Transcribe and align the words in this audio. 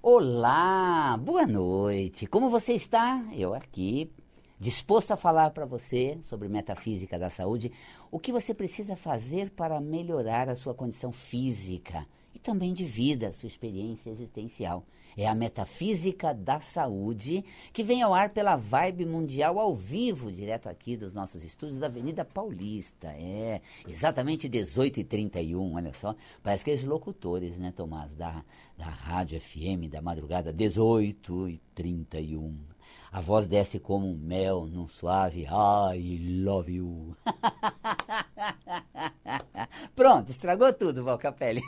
Olá, 0.00 1.16
boa 1.16 1.44
noite. 1.44 2.24
Como 2.24 2.48
você 2.48 2.72
está? 2.72 3.20
Eu 3.32 3.52
aqui, 3.52 4.08
disposto 4.56 5.10
a 5.10 5.16
falar 5.16 5.50
para 5.50 5.66
você 5.66 6.16
sobre 6.22 6.48
metafísica 6.48 7.18
da 7.18 7.28
saúde, 7.28 7.72
o 8.08 8.20
que 8.20 8.30
você 8.30 8.54
precisa 8.54 8.94
fazer 8.94 9.50
para 9.50 9.80
melhorar 9.80 10.48
a 10.48 10.54
sua 10.54 10.72
condição 10.72 11.10
física 11.10 12.06
e 12.32 12.38
também 12.38 12.72
de 12.72 12.84
vida, 12.84 13.32
sua 13.32 13.48
experiência 13.48 14.08
existencial. 14.08 14.84
É 15.20 15.26
a 15.26 15.34
Metafísica 15.34 16.32
da 16.32 16.60
Saúde, 16.60 17.44
que 17.72 17.82
vem 17.82 18.02
ao 18.02 18.14
ar 18.14 18.30
pela 18.30 18.54
Vibe 18.54 19.04
Mundial 19.04 19.58
ao 19.58 19.74
vivo, 19.74 20.30
direto 20.30 20.68
aqui 20.68 20.96
dos 20.96 21.12
nossos 21.12 21.42
estúdios 21.42 21.80
da 21.80 21.88
Avenida 21.88 22.24
Paulista. 22.24 23.08
É, 23.08 23.60
exatamente 23.88 24.48
18h31, 24.48 25.74
olha 25.74 25.92
só. 25.92 26.14
Parece 26.40 26.62
que 26.62 26.70
eles 26.70 26.84
locutores, 26.84 27.58
né, 27.58 27.72
Tomás, 27.74 28.14
da, 28.14 28.44
da 28.76 28.86
Rádio 28.86 29.40
FM 29.40 29.90
da 29.90 30.00
madrugada, 30.00 30.54
18h31. 30.54 32.77
A 33.10 33.20
voz 33.20 33.46
desce 33.46 33.78
como 33.78 34.06
um 34.06 34.14
mel 34.14 34.66
num 34.66 34.86
suave 34.86 35.44
I 35.44 36.42
love 36.44 36.70
you. 36.70 37.16
Pronto, 39.96 40.30
estragou 40.30 40.72
tudo, 40.72 41.02
Valcapelli. 41.02 41.62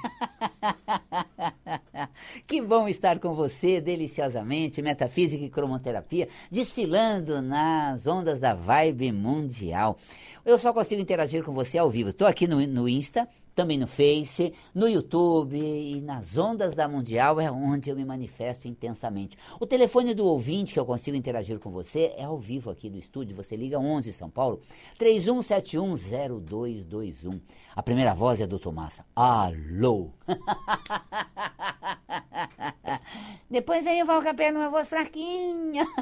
que 2.47 2.61
bom 2.61 2.89
estar 2.89 3.19
com 3.19 3.35
você 3.35 3.81
deliciosamente, 3.81 4.83
metafísica 4.83 5.45
e 5.45 5.51
cromoterapia, 5.51 6.29
desfilando 6.51 7.41
nas 7.41 8.07
ondas 8.07 8.39
da 8.39 8.55
vibe 8.55 9.11
mundial. 9.11 9.97
Eu 10.45 10.59
só 10.59 10.73
consigo 10.73 11.01
interagir 11.01 11.43
com 11.43 11.53
você 11.53 11.79
ao 11.79 11.91
vivo. 11.91 12.11
Estou 12.11 12.27
aqui 12.27 12.47
no, 12.47 12.65
no 12.67 12.89
Insta, 12.89 13.27
também 13.55 13.79
no 13.79 13.87
Face, 13.87 14.53
no 14.75 14.89
YouTube 14.89 15.59
e 15.59 16.01
nas 16.01 16.39
ondas 16.39 16.75
da 16.75 16.89
Mundial 16.89 17.39
é 17.41 17.51
onde 17.51 17.91
eu 17.91 17.97
me 17.97 18.05
manifesto 18.05 18.69
intensamente. 18.69 19.37
O 19.59 19.67
telefone 19.67 20.15
do 20.15 20.27
ouvinte 20.27 20.73
que 20.73 20.81
eu 20.81 20.87
consigo 20.87 21.17
interagir 21.17 21.59
com 21.59 21.71
você 21.71 22.13
é 22.17 22.25
ao 22.25 22.39
vivo 22.39 22.71
aqui 22.71 22.89
do 22.89 22.99
estúdio. 22.99 23.37
Você 23.37 23.57
liga 23.57 23.79
11 23.79 24.13
São 24.13 24.31
Paulo 24.31 24.61
31710221. 24.99 27.41
A 27.75 27.83
primeira 27.83 28.15
voz 28.15 28.41
é 28.41 28.47
do 28.47 28.59
Tomassa. 28.59 29.05
Alô. 29.15 30.13
Depois 33.51 33.85
vem 33.85 34.03
o 34.03 34.07
Valcapé 34.07 34.51
numa 34.51 34.71
voz 34.71 34.89
fraquinha. 34.89 35.87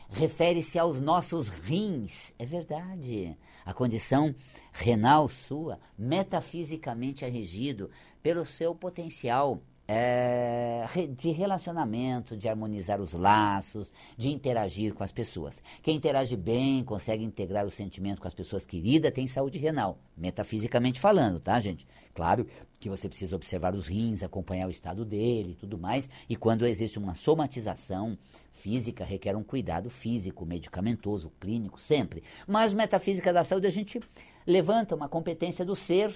refere-se 0.08 0.78
aos 0.78 1.02
nossos 1.02 1.50
rins. 1.50 2.32
É 2.38 2.46
verdade. 2.46 3.36
A 3.66 3.74
condição 3.74 4.36
renal 4.72 5.28
sua, 5.28 5.80
metafisicamente 5.98 7.26
é 7.26 7.30
regido 7.30 7.90
pelo 8.22 8.46
seu 8.46 8.76
potencial 8.76 9.64
é, 9.88 10.86
de 11.18 11.32
relacionamento, 11.32 12.38
de 12.38 12.48
harmonizar 12.48 13.02
os 13.02 13.14
laços, 13.14 13.92
de 14.18 14.30
interagir 14.30 14.94
com 14.94 15.04
as 15.04 15.12
pessoas. 15.12 15.62
Quem 15.82 15.98
interage 15.98 16.36
bem, 16.36 16.84
consegue 16.84 17.24
integrar 17.24 17.66
o 17.66 17.72
sentimento 17.72 18.22
com 18.22 18.28
as 18.28 18.34
pessoas 18.34 18.66
queridas, 18.66 19.12
tem 19.12 19.28
saúde 19.28 19.58
renal, 19.58 19.98
metafisicamente 20.16 21.00
falando, 21.00 21.40
tá, 21.40 21.60
gente? 21.60 21.86
Claro 22.14 22.48
que 22.80 22.90
você 22.90 23.10
precisa 23.10 23.36
observar 23.36 23.76
os 23.76 23.88
rins, 23.88 24.24
acompanhar 24.24 24.68
o 24.68 24.72
estado 24.72 25.04
dele 25.04 25.52
e 25.52 25.56
tudo 25.56 25.78
mais, 25.78 26.10
e 26.30 26.36
quando 26.36 26.66
existe 26.66 27.00
uma 27.00 27.16
somatização 27.16 28.18
física, 28.52 29.04
requer 29.04 29.36
um 29.36 29.44
cuidado 29.44 29.90
físico, 29.90 30.46
medicamentoso, 30.46 31.32
clínico, 31.40 31.80
sempre. 31.80 32.24
Mas 32.48 32.72
metafísica 32.74 33.34
da 33.34 33.44
saúde, 33.44 33.68
a 33.68 33.72
gente 33.72 34.00
levanta 34.46 34.96
uma 34.96 35.10
competência 35.10 35.66
do 35.66 35.76
ser, 35.76 36.14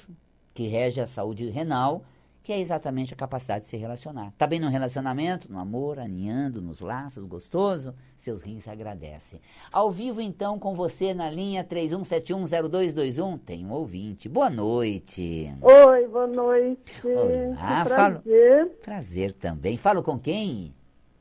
que 0.54 0.68
rege 0.68 1.00
a 1.00 1.08
saúde 1.08 1.50
renal, 1.50 2.04
que 2.48 2.54
é 2.54 2.60
exatamente 2.62 3.14
a 3.14 3.18
capacidade 3.18 3.66
de 3.66 3.68
se 3.68 3.76
relacionar. 3.76 4.30
Está 4.30 4.48
bem 4.48 4.58
no 4.58 4.70
relacionamento, 4.70 5.52
no 5.52 5.60
amor, 5.60 6.00
aninhando 6.00 6.62
nos 6.62 6.80
laços, 6.80 7.26
gostoso? 7.26 7.94
Seus 8.16 8.42
rins 8.42 8.70
agradecem. 8.70 9.42
Ao 9.70 9.92
vivo, 9.92 10.22
então, 10.22 10.58
com 10.58 10.74
você 10.74 11.14
na 11.14 11.30
linha 11.30 11.62
31710221, 11.66 13.38
tem 13.38 13.66
um 13.66 13.74
ouvinte. 13.74 14.30
Boa 14.30 14.50
noite. 14.50 15.54
Oi, 15.62 16.08
boa 16.08 16.26
noite. 16.26 17.06
Olá, 17.06 17.84
que 17.84 17.90
prazer. 17.90 18.64
Falo... 18.64 18.78
Prazer 18.82 19.34
também. 19.34 19.76
Falo 19.76 20.02
com 20.02 20.18
quem? 20.18 20.74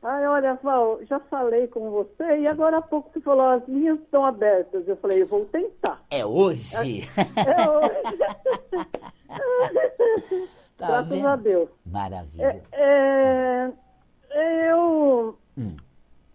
Ai, 0.04 0.28
olha, 0.28 0.54
Val, 0.62 1.00
já 1.06 1.18
falei 1.18 1.66
com 1.66 1.90
você 1.90 2.38
e 2.38 2.46
agora 2.46 2.78
há 2.78 2.82
pouco 2.82 3.10
você 3.12 3.20
falou, 3.20 3.48
as 3.48 3.66
linhas 3.66 3.98
estão 3.98 4.24
abertas. 4.24 4.86
Eu 4.86 4.96
falei, 4.98 5.22
eu 5.22 5.26
vou 5.26 5.44
tentar. 5.46 6.04
É 6.08 6.24
hoje? 6.24 6.72
É, 6.76 6.82
é 7.50 7.68
hoje. 7.68 7.96
Tá 10.76 10.86
Graças 10.88 11.08
vendo? 11.08 11.26
a 11.26 11.36
Deus. 11.36 11.68
Maravilha. 11.86 12.62
É, 12.72 13.72
é, 14.30 14.72
eu, 14.72 15.38
hum. 15.56 15.76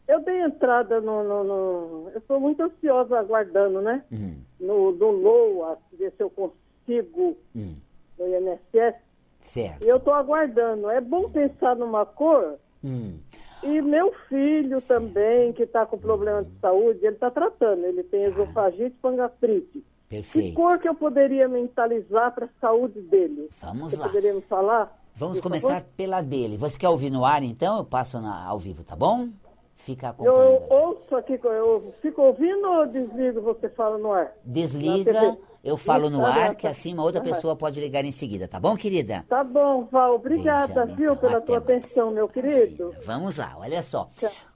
eu 0.08 0.20
dei 0.22 0.42
entrada 0.42 1.00
no, 1.00 1.24
no, 1.24 1.44
no 1.44 2.10
Eu 2.10 2.18
estou 2.18 2.40
muito 2.40 2.64
ansiosa 2.64 3.20
aguardando, 3.20 3.82
né? 3.82 4.04
Hum. 4.12 4.38
No, 4.60 4.92
no 4.92 5.12
LOA, 5.12 5.78
ver 5.94 6.12
se 6.18 6.24
eu 6.24 6.30
consigo 6.30 7.38
hum. 7.56 7.76
no 8.18 8.28
INSS. 8.28 8.96
Certo. 9.42 9.84
E 9.84 9.88
eu 9.88 9.98
estou 9.98 10.14
aguardando. 10.14 10.90
É 10.90 11.00
bom 11.00 11.30
pensar 11.30 11.76
numa 11.76 12.06
cor. 12.06 12.58
Hum. 12.84 13.20
E 13.64 13.80
meu 13.80 14.12
filho 14.28 14.80
Sim. 14.80 14.88
também, 14.88 15.54
que 15.54 15.64
está 15.64 15.86
com 15.86 15.98
problema 15.98 16.44
de 16.44 16.52
saúde, 16.60 17.00
ele 17.06 17.14
está 17.14 17.30
tratando. 17.30 17.86
Ele 17.86 18.04
tem 18.04 18.24
tá. 18.24 18.30
esofagite 18.30 18.96
e 18.96 19.02
pangastrite. 19.02 19.84
Perfeito. 20.12 20.50
Que 20.50 20.54
cor 20.54 20.78
que 20.78 20.90
eu 20.90 20.94
poderia 20.94 21.48
mentalizar 21.48 22.36
para 22.36 22.46
a 22.46 22.50
saúde 22.60 23.00
dele? 23.00 23.48
Vamos 23.62 23.92
Você 23.92 23.96
lá. 23.96 24.08
Poderia 24.08 24.34
me 24.34 24.42
falar? 24.42 24.94
Vamos 25.16 25.40
começar 25.40 25.76
favor? 25.76 25.90
pela 25.96 26.22
dele. 26.22 26.58
Você 26.58 26.78
quer 26.78 26.90
ouvir 26.90 27.10
no 27.10 27.24
ar, 27.24 27.42
então? 27.44 27.78
Eu 27.78 27.86
passo 27.86 28.20
na, 28.20 28.46
ao 28.46 28.60
vivo, 28.60 28.84
tá 28.84 28.94
bom? 28.94 29.30
Fica 29.78 30.10
acompanhando. 30.10 30.38
Eu 30.38 30.68
ouço 30.70 31.16
aqui, 31.16 31.40
eu 31.42 31.94
fico 32.02 32.22
ouvindo 32.24 32.68
ou 32.68 32.86
desligo 32.88 33.42
você 33.42 33.70
fala 33.70 33.98
no 33.98 34.12
ar? 34.12 34.34
Desliga, 34.44 35.38
eu 35.64 35.78
falo 35.78 36.10
no 36.10 36.26
ar, 36.26 36.56
que 36.56 36.68
assim 36.68 36.94
uma 36.94 37.04
outra 37.04 37.22
pessoa 37.22 37.56
pode 37.56 37.80
ligar 37.80 38.04
em 38.04 38.12
seguida, 38.12 38.50
tá 38.50 38.60
bom, 38.60 38.76
querida? 38.76 39.26
Tá 39.30 39.44
bom, 39.44 39.86
Val. 39.86 40.16
Obrigada, 40.16 40.86
Beijão, 40.86 40.96
viu, 40.96 41.16
pela 41.16 41.40
tua 41.42 41.60
mais. 41.60 41.80
atenção, 41.80 42.12
meu 42.12 42.28
querido. 42.28 42.94
Vamos 43.06 43.38
lá, 43.38 43.56
olha 43.58 43.82
só. 43.82 44.10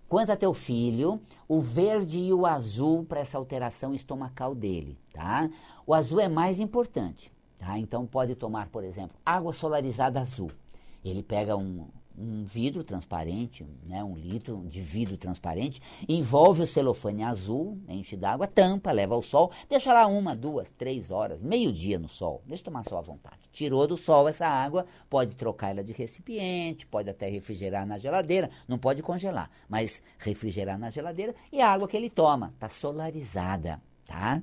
Quanto 0.08 0.32
a 0.32 0.38
teu 0.38 0.54
filho, 0.54 1.20
o 1.48 1.60
verde 1.60 2.20
e 2.20 2.34
o 2.34 2.46
azul 2.46 3.04
para 3.04 3.22
essa 3.22 3.38
alteração 3.38 3.94
estomacal 3.94 4.54
dele, 4.54 4.98
tá? 5.12 5.50
O 5.86 5.94
azul 5.94 6.20
é 6.20 6.28
mais 6.28 6.60
importante, 6.60 7.32
tá? 7.58 7.78
Então 7.80 8.06
pode 8.06 8.36
tomar, 8.36 8.70
por 8.70 8.84
exemplo, 8.84 9.18
água 9.26 9.52
solarizada 9.52 10.22
azul. 10.22 10.52
Ele 11.04 11.24
pega 11.24 11.58
um, 11.58 11.88
um 12.18 12.46
vidro 12.46 12.84
transparente, 12.84 13.66
né, 13.84 14.04
um 14.04 14.16
litro 14.16 14.66
de 14.68 14.80
vidro 14.82 15.18
transparente, 15.18 15.82
envolve 16.08 16.64
o 16.64 16.68
celofane 16.68 17.24
azul, 17.24 17.78
enche 17.88 18.16
d'água, 18.16 18.48
tampa, 18.48 18.92
leva 18.92 19.16
ao 19.16 19.22
sol, 19.22 19.52
deixa 19.70 19.94
lá 19.94 20.08
uma, 20.08 20.36
duas, 20.36 20.72
três 20.72 21.12
horas, 21.12 21.42
meio 21.42 21.72
dia 21.74 22.00
no 22.00 22.08
sol, 22.08 22.42
deixa 22.46 22.64
tomar 22.64 22.84
sol 22.86 23.00
à 23.00 23.02
vontade. 23.02 23.40
Tirou 23.52 23.86
do 23.88 23.98
sol 23.98 24.28
essa 24.28 24.48
água, 24.48 24.86
pode 25.10 25.36
trocar 25.36 25.70
ela 25.70 25.84
de 25.84 25.92
recipiente, 25.92 26.88
pode 26.88 27.10
até 27.10 27.30
refrigerar 27.30 27.86
na 27.86 27.98
geladeira, 27.98 28.50
não 28.68 28.78
pode 28.78 29.04
congelar, 29.04 29.50
mas 29.68 30.02
refrigerar 30.18 30.78
na 30.78 30.90
geladeira 30.90 31.36
e 31.52 31.62
a 31.62 31.72
água 31.72 31.88
que 31.88 31.98
ele 31.98 32.10
toma 32.10 32.52
está 32.56 32.70
solarizada, 32.70 33.82
tá? 34.06 34.42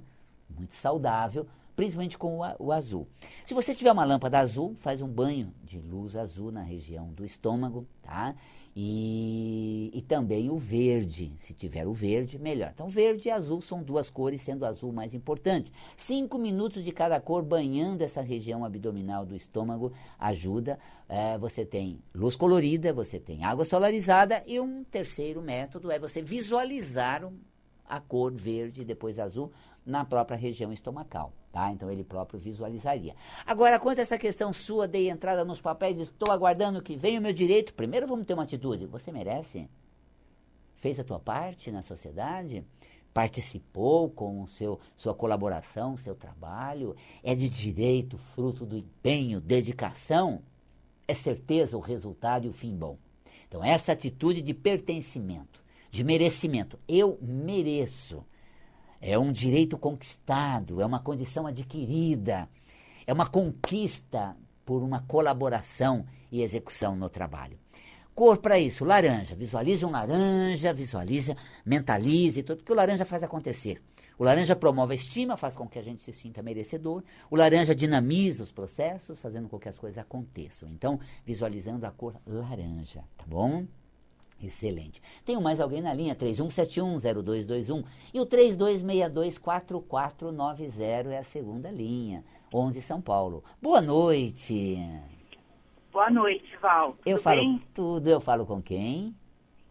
Muito 0.49 0.75
saudável, 0.75 1.47
principalmente 1.75 2.19
com 2.19 2.39
o, 2.59 2.73
azul. 2.73 3.09
Se 3.45 3.55
você 3.55 3.75
tiver 3.75 3.93
uma 3.93 4.05
lâmpada 4.05 4.39
azul, 4.39 4.75
faz 4.77 5.01
um 5.01 5.09
banho 5.09 5.53
de 5.63 5.79
luz 5.79 6.17
azul 6.17 6.53
na 6.53 6.63
região 6.63 7.13
do 7.13 7.25
estômago, 7.25 7.87
tá? 8.03 8.35
E, 8.75 9.91
e 9.93 10.01
também 10.01 10.49
o 10.49 10.57
verde, 10.57 11.35
se 11.37 11.53
tiver 11.53 11.87
o 11.87 11.93
verde, 11.93 12.39
melhor. 12.39 12.71
Então, 12.75 12.89
verde 12.89 13.29
e 13.29 13.31
azul 13.31 13.61
são 13.61 13.83
duas 13.83 14.09
cores, 14.09 14.41
sendo 14.41 14.63
o 14.63 14.67
azul 14.67 14.93
mais 14.93 15.13
importante. 15.13 15.71
Cinco 15.95 16.39
minutos 16.39 16.83
de 16.83 16.91
cada 16.91 17.21
cor 17.21 17.43
banhando 17.43 18.03
essa 18.03 18.23
região 18.23 18.65
abdominal 18.65 19.27
do 19.27 19.37
estômago 19.37 19.93
ajuda. 20.19 20.79
É, 21.07 21.37
você 21.37 21.67
tem 21.67 21.99
luz 22.15 22.35
colorida, 22.35 22.95
você 22.95 23.21
tem 23.21 23.45
água 23.45 23.67
solarizada 23.67 24.43
e 24.47 24.59
um 24.59 24.83
terceiro 24.85 25.43
método 25.43 25.91
é 25.91 25.99
você 25.99 26.23
visualizar 26.23 27.31
a 27.93 28.01
cor 28.01 28.33
verde 28.33 28.87
depois 28.87 29.19
azul 29.19 29.53
na 29.85 30.03
própria 30.03 30.35
região 30.35 30.73
estomacal. 30.73 31.31
Tá? 31.53 31.71
Então 31.71 31.91
ele 31.91 32.03
próprio 32.03 32.41
visualizaria. 32.41 33.15
Agora, 33.45 33.79
quanto 33.79 33.99
a 33.99 34.03
essa 34.03 34.17
questão 34.17 34.51
sua, 34.51 34.89
dei 34.89 35.11
entrada 35.11 35.45
nos 35.45 35.61
papéis, 35.61 35.99
estou 35.99 36.33
aguardando 36.33 36.81
que 36.81 36.97
venha 36.97 37.21
o 37.21 37.23
meu 37.23 37.35
direito. 37.35 37.75
Primeiro 37.75 38.07
vamos 38.07 38.25
ter 38.25 38.33
uma 38.33 38.45
atitude. 38.45 38.87
Você 38.87 39.13
merece? 39.13 39.69
Fez 40.75 40.99
a 40.99 41.05
tua 41.05 41.21
parte 41.21 41.71
na 41.71 41.83
sociedade? 41.83 42.65
Participou 43.13 44.09
com 44.09 44.47
seu, 44.47 44.81
sua 44.97 45.15
colaboração, 45.15 45.99
seu 45.99 46.15
trabalho? 46.15 46.97
É 47.23 47.35
de 47.35 47.51
direito, 47.51 48.17
fruto 48.17 48.65
do 48.65 48.79
empenho, 48.79 49.39
dedicação? 49.39 50.41
É 51.07 51.13
certeza 51.13 51.77
o 51.77 51.81
resultado 51.81 52.47
e 52.47 52.49
o 52.49 52.55
fim 52.55 52.75
bom. 52.75 52.97
Então, 53.47 53.63
essa 53.63 53.93
atitude 53.93 54.41
de 54.41 54.55
pertencimento, 54.55 55.62
de 55.93 56.03
merecimento. 56.03 56.81
Eu 56.89 57.19
mereço 57.23 58.25
é 59.01 59.19
um 59.19 59.33
direito 59.33 59.77
conquistado, 59.77 60.81
é 60.81 60.87
uma 60.87 61.01
condição 61.01 61.47
adquirida, 61.47 62.49
é 63.05 63.13
uma 63.13 63.27
conquista 63.27 64.37
por 64.65 64.83
uma 64.83 65.01
colaboração 65.03 66.07
e 66.31 66.41
execução 66.41 66.95
no 66.95 67.11
trabalho. 67.11 67.59
Cor 68.15 68.39
para 68.39 68.59
isso, 68.59 68.85
laranja. 68.85 69.35
Visualize 69.35 69.85
um 69.85 69.91
laranja, 69.91 70.73
visualize, 70.73 71.37
mentalize 71.65 72.43
tudo, 72.43 72.59
porque 72.59 72.73
o 72.73 72.77
laranja 72.77 73.05
faz 73.05 73.23
acontecer. 73.23 73.83
O 74.19 74.25
laranja 74.25 74.55
promove 74.55 74.93
a 74.93 74.95
estima, 74.95 75.37
faz 75.37 75.57
com 75.57 75.67
que 75.67 75.79
a 75.79 75.83
gente 75.83 76.03
se 76.03 76.13
sinta 76.13 76.43
merecedor. 76.43 77.03
O 77.31 77.37
laranja 77.37 77.75
dinamiza 77.75 78.45
os 78.45 78.53
processos, 78.53 79.19
fazendo 79.19 79.49
com 79.49 79.59
que 79.59 79.69
as 79.69 79.79
coisas 79.79 79.99
aconteçam. 79.99 80.69
Então, 80.69 81.01
visualizando 81.25 81.87
a 81.87 81.91
cor 81.91 82.15
laranja, 82.25 83.03
tá 83.17 83.25
bom? 83.27 83.67
Excelente. 84.43 85.01
Tenho 85.25 85.41
mais 85.41 85.61
alguém 85.61 85.81
na 85.81 85.95
linha, 85.95 86.17
31710221. 86.17 87.85
E 88.13 88.21
o 88.21 88.27
32624490 88.27 91.11
é 91.11 91.19
a 91.19 91.25
segunda 91.25 91.71
linha, 91.71 92.25
11 92.53 92.83
São 92.83 93.01
Paulo. 93.01 93.45
Boa 93.61 93.81
noite. 93.81 94.79
Boa 95.93 96.11
noite, 96.11 96.57
Val. 96.61 96.97
Eu 97.05 97.17
tudo 97.17 97.23
falo 97.23 97.41
bem? 97.41 97.63
tudo, 97.73 98.09
eu 98.09 98.21
falo 98.21 98.47
com 98.47 98.63
quem? 98.63 99.15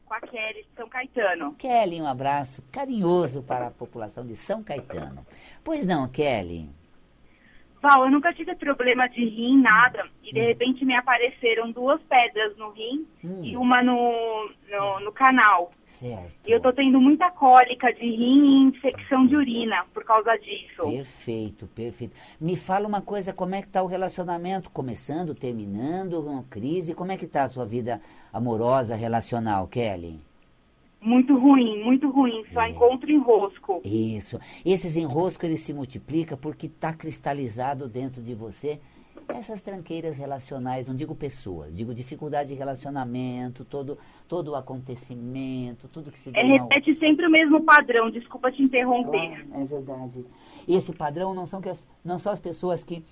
Com 0.05 0.13
a 0.13 0.21
Kelly 0.21 0.63
de 0.63 0.69
São 0.75 0.87
Caetano. 0.87 1.55
Kelly, 1.55 2.01
um 2.01 2.05
abraço 2.05 2.61
carinhoso 2.71 3.41
para 3.41 3.67
a 3.67 3.71
população 3.71 4.25
de 4.25 4.35
São 4.35 4.63
Caetano. 4.63 5.25
Pois 5.63 5.85
não, 5.85 6.07
Kelly? 6.07 6.69
Val, 7.81 8.05
eu 8.05 8.11
nunca 8.11 8.31
tive 8.33 8.55
problema 8.55 9.07
de 9.09 9.25
rim, 9.25 9.59
nada. 9.61 10.07
E 10.23 10.31
de 10.31 10.39
repente 10.39 10.85
me 10.85 10.95
apareceram 10.95 11.71
duas 11.71 11.99
pedras 12.03 12.55
no 12.57 12.69
rim 12.71 13.07
Hum. 13.23 13.41
e 13.43 13.57
uma 13.57 13.81
no, 13.83 14.49
no, 14.69 14.99
no 14.99 15.11
canal. 15.11 15.69
Certo. 15.83 16.31
E 16.47 16.51
eu 16.51 16.61
tô 16.61 16.71
tendo 16.71 17.01
muita 17.01 17.29
cólica 17.31 17.91
de 17.93 18.01
rim 18.05 18.45
e 18.45 18.67
infecção 18.69 19.25
de 19.25 19.35
urina 19.35 19.83
por 19.93 20.03
causa 20.05 20.35
disso. 20.37 20.83
Perfeito, 20.83 21.67
perfeito. 21.67 22.15
Me 22.39 22.55
fala 22.55 22.87
uma 22.87 23.01
coisa, 23.01 23.33
como 23.33 23.55
é 23.55 23.61
que 23.61 23.67
está 23.67 23.81
o 23.81 23.87
relacionamento? 23.87 24.69
Começando, 24.69 25.33
terminando, 25.33 26.19
uma 26.21 26.43
crise? 26.43 26.93
Como 26.93 27.11
é 27.11 27.17
que 27.17 27.25
está 27.25 27.43
a 27.43 27.49
sua 27.49 27.65
vida 27.65 27.99
amorosa, 28.31 28.95
relacional, 28.95 29.67
Kelly? 29.67 30.19
Muito 31.01 31.35
ruim, 31.37 31.83
muito 31.83 32.09
ruim. 32.11 32.43
Só 32.53 32.61
É. 32.61 32.69
encontro 32.69 33.11
enrosco. 33.11 33.81
Isso. 33.83 34.39
Esses 34.63 34.95
enroscos, 34.95 35.43
eles 35.49 35.61
se 35.61 35.73
multiplicam 35.73 36.37
porque 36.37 36.67
está 36.67 36.93
cristalizado 36.93 37.87
dentro 37.89 38.21
de 38.21 38.35
você 38.35 38.79
essas 39.27 39.61
tranqueiras 39.61 40.17
relacionais, 40.17 40.87
não 40.87 40.95
digo 40.95 41.15
pessoas, 41.15 41.73
digo 41.73 41.93
dificuldade 41.95 42.49
de 42.49 42.55
relacionamento, 42.55 43.63
todo, 43.63 43.97
todo 44.27 44.49
o 44.49 44.55
acontecimento, 44.55 45.87
tudo 45.87 46.11
que 46.11 46.19
se 46.19 46.31
É, 46.33 46.43
repete 46.43 46.93
sempre 46.95 47.25
o 47.27 47.31
mesmo 47.31 47.61
padrão. 47.63 48.11
Desculpa 48.11 48.51
te 48.51 48.61
interromper. 48.61 49.47
Ah, 49.53 49.61
é 49.61 49.65
verdade. 49.65 50.25
E 50.67 50.75
esse 50.75 50.91
padrão 50.93 51.33
não 51.33 51.45
são, 51.45 51.61
que 51.61 51.69
as- 51.69 51.87
não 52.03 52.19
são 52.19 52.31
as 52.33 52.39
pessoas 52.41 52.83
que 52.83 53.03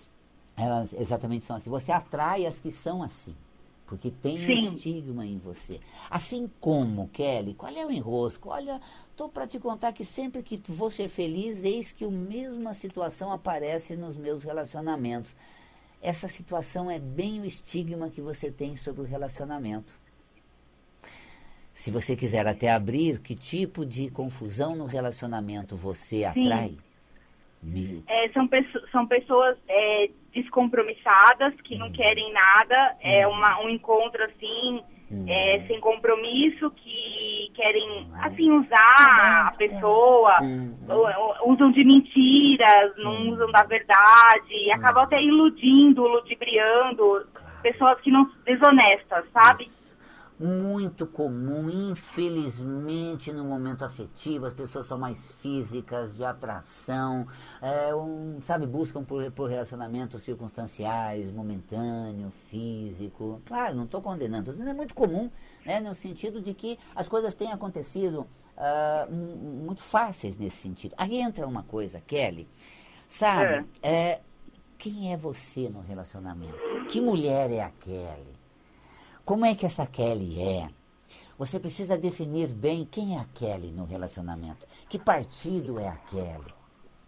elas 0.57 0.91
exatamente 0.93 1.45
são 1.45 1.55
assim. 1.55 1.69
Você 1.69 1.91
atrai 1.91 2.45
as 2.45 2.59
que 2.59 2.69
são 2.71 3.01
assim. 3.01 3.33
Porque 3.89 4.11
tem 4.11 4.37
um 4.45 4.55
Sim. 4.55 4.75
estigma 4.75 5.25
em 5.25 5.39
você. 5.39 5.79
Assim 6.11 6.47
como, 6.61 7.07
Kelly, 7.07 7.55
qual 7.55 7.75
é 7.75 7.83
o 7.83 7.91
enrosco? 7.91 8.49
Olha, 8.49 8.79
estou 9.09 9.27
para 9.27 9.47
te 9.47 9.59
contar 9.59 9.93
que 9.93 10.05
sempre 10.05 10.43
que 10.43 10.61
vou 10.71 10.91
ser 10.91 11.07
feliz, 11.07 11.63
eis 11.63 11.91
que 11.91 12.05
a 12.05 12.09
mesma 12.11 12.75
situação 12.75 13.31
aparece 13.31 13.95
nos 13.95 14.15
meus 14.15 14.43
relacionamentos. 14.43 15.35
Essa 15.99 16.27
situação 16.27 16.89
é 16.89 16.99
bem 16.99 17.41
o 17.41 17.45
estigma 17.45 18.11
que 18.11 18.21
você 18.21 18.51
tem 18.51 18.75
sobre 18.75 19.01
o 19.01 19.05
relacionamento. 19.05 19.91
Se 21.73 21.89
você 21.89 22.15
quiser 22.15 22.45
até 22.45 22.69
abrir, 22.69 23.19
que 23.19 23.33
tipo 23.33 23.83
de 23.83 24.11
confusão 24.11 24.75
no 24.75 24.85
relacionamento 24.85 25.75
você 25.75 26.25
atrai? 26.25 26.77
Me- 27.61 28.03
É, 28.07 28.29
são, 28.29 28.47
são 28.91 29.07
pessoas 29.07 29.57
é, 29.67 30.09
descompromissadas 30.41 31.53
que 31.63 31.75
Hum. 31.75 31.79
não 31.79 31.91
querem 31.91 32.31
nada. 32.33 32.95
É 33.01 33.27
uma, 33.27 33.59
um 33.61 33.69
encontro 33.69 34.23
assim, 34.23 34.83
Hum. 35.11 35.25
é, 35.27 35.63
sem 35.67 35.79
compromisso, 35.79 36.69
que 36.71 37.51
querem 37.55 38.07
assim 38.21 38.51
Hum. 38.51 38.59
usar 38.61 39.47
a 39.47 39.51
pessoa, 39.57 40.41
Hum, 40.41 40.75
usam 41.45 41.71
de 41.71 41.83
mentiras, 41.83 42.93
não 42.97 43.11
Hum. 43.11 43.29
usam 43.31 43.51
da 43.51 43.63
verdade, 43.63 44.53
e 44.53 44.71
acabam 44.71 45.03
até 45.03 45.21
iludindo, 45.21 46.07
ludibriando 46.07 47.27
pessoas 47.61 47.99
que 48.01 48.11
não 48.11 48.29
desonestas, 48.45 49.25
sabe? 49.31 49.69
Muito 50.39 51.05
comum, 51.05 51.69
infelizmente, 51.69 53.33
no 53.33 53.43
momento 53.43 53.83
afetivo, 53.83 54.45
as 54.45 54.53
pessoas 54.53 54.85
são 54.85 54.97
mais 54.97 55.29
físicas, 55.41 56.15
de 56.15 56.23
atração, 56.23 57.27
é, 57.61 57.93
um, 57.93 58.39
sabe, 58.43 58.65
buscam 58.65 59.03
por, 59.03 59.29
por 59.33 59.49
relacionamentos 59.49 60.21
circunstanciais, 60.21 61.29
momentâneo, 61.33 62.31
físico. 62.49 63.41
Claro, 63.45 63.75
não 63.75 63.83
estou 63.83 64.01
condenando, 64.01 64.43
estou 64.43 64.53
dizendo 64.53 64.69
é 64.69 64.73
muito 64.73 64.93
comum, 64.93 65.29
né, 65.65 65.81
no 65.81 65.93
sentido 65.93 66.41
de 66.41 66.53
que 66.53 66.79
as 66.95 67.09
coisas 67.09 67.35
têm 67.35 67.51
acontecido 67.51 68.25
mu- 69.09 69.65
muito 69.65 69.81
fáceis 69.83 70.37
nesse 70.37 70.55
sentido. 70.57 70.95
Aí 70.97 71.17
entra 71.17 71.45
uma 71.45 71.63
coisa, 71.63 71.99
Kelly, 71.99 72.47
sabe, 73.07 73.65
é, 73.83 74.21
quem 74.77 75.11
é 75.11 75.17
você 75.17 75.67
no 75.67 75.81
relacionamento? 75.81 76.55
Que 76.87 77.01
mulher 77.01 77.51
é 77.51 77.61
a 77.61 77.69
Kelly? 77.71 78.38
Como 79.25 79.45
é 79.45 79.53
que 79.55 79.65
essa 79.65 79.85
Kelly 79.85 80.41
é? 80.41 80.69
Você 81.37 81.59
precisa 81.59 81.97
definir 81.97 82.49
bem 82.49 82.85
quem 82.85 83.15
é 83.15 83.19
a 83.19 83.25
Kelly 83.25 83.71
no 83.71 83.85
relacionamento. 83.85 84.67
Que 84.89 84.99
partido 84.99 85.79
é 85.79 85.87
a 85.87 85.95
Kelly? 85.95 86.53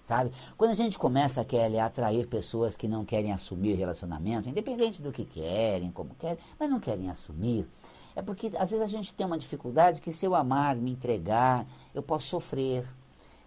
Sabe? 0.04 0.32
Quando 0.58 0.72
a 0.72 0.76
gente 0.76 0.98
começa, 0.98 1.44
Kelly, 1.44 1.80
a 1.80 1.86
atrair 1.86 2.28
pessoas 2.28 2.76
que 2.76 2.88
não 2.88 3.06
querem 3.06 3.32
assumir 3.32 3.76
relacionamento, 3.76 4.50
independente 4.50 5.02
do 5.02 5.12
que 5.12 5.26
querem, 5.26 5.92
como 5.92 6.16
querem, 6.16 6.38
mas 6.60 6.70
não 6.70 6.80
querem 6.80 7.10
assumir, 7.10 7.68
é 8.16 8.22
porque 8.22 8.52
às 8.58 8.72
vezes 8.72 8.84
a 8.84 8.88
gente 8.88 9.14
tem 9.14 9.26
uma 9.26 9.38
dificuldade 9.38 10.02
que 10.02 10.12
se 10.12 10.26
eu 10.26 10.36
amar, 10.36 10.76
me 10.76 10.92
entregar, 10.92 11.66
eu 11.94 12.04
posso 12.04 12.28
sofrer, 12.28 12.86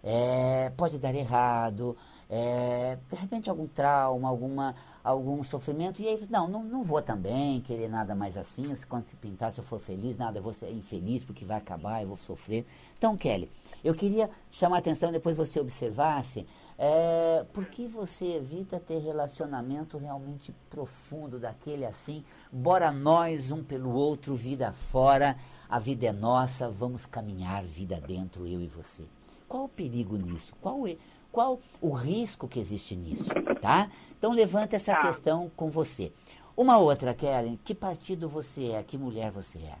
é, 0.03 0.71
pode 0.77 0.97
dar 0.97 1.13
errado, 1.13 1.95
é, 2.29 2.97
de 3.11 3.15
repente 3.17 3.49
algum 3.49 3.67
trauma, 3.67 4.29
alguma, 4.29 4.75
algum 5.05 5.43
sofrimento, 5.43 6.01
e 6.01 6.07
aí, 6.07 6.27
não, 6.31 6.47
não, 6.47 6.63
não 6.63 6.81
vou 6.81 6.99
também 6.99 7.61
querer 7.61 7.87
nada 7.87 8.15
mais 8.15 8.35
assim, 8.35 8.73
quando 8.89 9.05
se 9.05 9.15
pintar, 9.15 9.51
se 9.51 9.59
eu 9.59 9.63
for 9.63 9.79
feliz, 9.79 10.17
nada, 10.17 10.39
eu 10.39 10.43
vou 10.43 10.51
ser 10.51 10.71
infeliz 10.71 11.23
porque 11.23 11.45
vai 11.45 11.57
acabar, 11.57 12.01
eu 12.01 12.07
vou 12.07 12.17
sofrer. 12.17 12.65
Então, 12.97 13.15
Kelly, 13.15 13.51
eu 13.83 13.93
queria 13.93 14.31
chamar 14.49 14.77
a 14.77 14.79
atenção, 14.79 15.11
depois 15.11 15.37
você 15.37 15.59
observasse, 15.59 16.47
é, 16.75 17.45
por 17.53 17.67
que 17.67 17.87
você 17.87 18.33
evita 18.33 18.79
ter 18.79 18.97
relacionamento 18.97 19.99
realmente 19.99 20.51
profundo 20.71 21.37
daquele 21.37 21.85
assim, 21.85 22.25
bora 22.51 22.91
nós 22.91 23.51
um 23.51 23.63
pelo 23.63 23.93
outro, 23.93 24.33
vida 24.33 24.73
fora, 24.73 25.37
a 25.69 25.77
vida 25.77 26.07
é 26.07 26.11
nossa, 26.11 26.67
vamos 26.67 27.05
caminhar 27.05 27.63
vida 27.63 28.01
dentro, 28.01 28.47
eu 28.47 28.59
e 28.59 28.67
você. 28.67 29.03
Qual 29.47 29.65
o 29.65 29.69
perigo 29.69 30.17
nisso? 30.17 30.53
Qual 30.59 30.87
é, 30.87 30.97
qual 31.35 31.59
o 31.81 31.91
risco 31.91 32.47
que 32.47 32.61
existe 32.61 32.95
nisso, 32.95 33.29
tá? 33.61 33.91
Então 34.17 34.31
levanta 34.31 34.77
essa 34.77 34.93
Tá. 34.93 35.01
questão 35.01 35.51
com 35.53 35.69
você. 35.69 36.13
Uma 36.55 36.77
outra, 36.77 37.13
Kellen, 37.13 37.59
que 37.61 37.75
partido 37.75 38.29
você 38.29 38.69
é? 38.69 38.81
Que 38.81 38.97
mulher 38.97 39.31
você 39.31 39.57
é? 39.59 39.75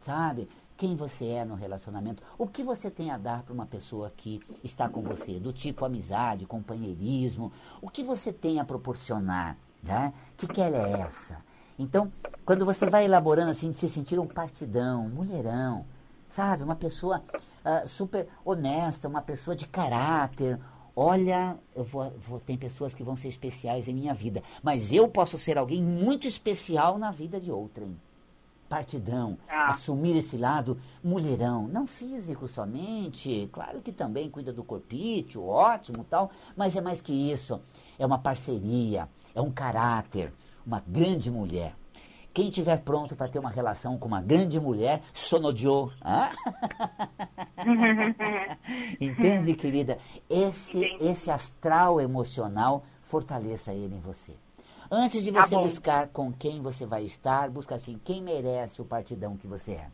Sabe? 0.00 0.48
Quem 0.74 0.96
você 0.96 1.26
é 1.26 1.44
no 1.44 1.54
relacionamento? 1.54 2.22
O 2.38 2.46
que 2.46 2.62
você 2.62 2.90
tem 2.90 3.10
a 3.10 3.18
dar 3.18 3.42
para 3.42 3.52
uma 3.52 3.66
pessoa 3.66 4.10
que 4.16 4.40
está 4.64 4.88
com 4.88 5.02
você? 5.02 5.38
Do 5.38 5.52
tipo 5.52 5.84
amizade, 5.84 6.46
companheirismo? 6.46 7.52
O 7.82 7.90
que 7.90 8.02
você 8.02 8.32
tem 8.32 8.58
a 8.58 8.64
proporcionar? 8.64 9.58
Né? 9.82 10.14
Que 10.34 10.46
Kelly 10.46 10.76
é 10.76 11.00
essa? 11.02 11.44
Então, 11.78 12.10
quando 12.46 12.64
você 12.64 12.88
vai 12.88 13.04
elaborando 13.04 13.50
assim, 13.50 13.70
de 13.70 13.76
se 13.76 13.88
sentir 13.90 14.18
um 14.18 14.26
partidão, 14.26 15.04
um 15.04 15.10
mulherão, 15.10 15.84
sabe? 16.26 16.62
Uma 16.62 16.74
pessoa 16.74 17.22
ah, 17.62 17.86
super 17.86 18.26
honesta, 18.42 19.08
uma 19.08 19.20
pessoa 19.20 19.54
de 19.54 19.66
caráter. 19.66 20.58
Olha, 20.98 21.58
vou, 21.74 22.10
vou, 22.26 22.40
tem 22.40 22.56
pessoas 22.56 22.94
que 22.94 23.02
vão 23.02 23.14
ser 23.14 23.28
especiais 23.28 23.86
em 23.86 23.92
minha 23.92 24.14
vida, 24.14 24.42
mas 24.62 24.90
eu 24.90 25.06
posso 25.06 25.36
ser 25.36 25.58
alguém 25.58 25.82
muito 25.82 26.26
especial 26.26 26.96
na 26.96 27.10
vida 27.10 27.38
de 27.38 27.52
outrem. 27.52 28.00
partidão, 28.66 29.36
ah. 29.46 29.72
assumir 29.72 30.16
esse 30.16 30.38
lado 30.38 30.80
mulherão, 31.04 31.68
não 31.68 31.86
físico 31.86 32.48
somente, 32.48 33.48
claro 33.52 33.82
que 33.82 33.92
também 33.92 34.30
cuida 34.30 34.54
do 34.54 34.64
corpício, 34.64 35.44
ótimo 35.44 36.02
tal, 36.02 36.30
mas 36.56 36.74
é 36.74 36.80
mais 36.80 37.02
que 37.02 37.12
isso, 37.12 37.60
é 37.98 38.06
uma 38.06 38.18
parceria, 38.18 39.06
é 39.34 39.40
um 39.40 39.52
caráter, 39.52 40.32
uma 40.66 40.82
grande 40.84 41.30
mulher. 41.30 41.76
Quem 42.36 42.50
tiver 42.50 42.76
pronto 42.82 43.16
para 43.16 43.28
ter 43.28 43.38
uma 43.38 43.48
relação 43.48 43.96
com 43.96 44.06
uma 44.06 44.20
grande 44.20 44.60
mulher, 44.60 45.00
sonodiou. 45.10 45.90
Ah? 46.02 46.32
Entende, 49.00 49.54
querida? 49.54 49.96
Esse, 50.28 50.84
esse 51.00 51.30
astral 51.30 51.98
emocional, 51.98 52.84
fortaleça 53.00 53.72
ele 53.72 53.96
em 53.96 54.00
você. 54.00 54.34
Antes 54.90 55.24
de 55.24 55.32
tá 55.32 55.46
você 55.46 55.54
tá 55.54 55.62
buscar 55.62 56.08
com 56.08 56.30
quem 56.30 56.60
você 56.60 56.84
vai 56.84 57.04
estar, 57.04 57.48
busca 57.48 57.74
assim, 57.74 57.98
quem 58.04 58.22
merece 58.22 58.82
o 58.82 58.84
partidão 58.84 59.34
que 59.38 59.46
você 59.46 59.72
é. 59.72 59.90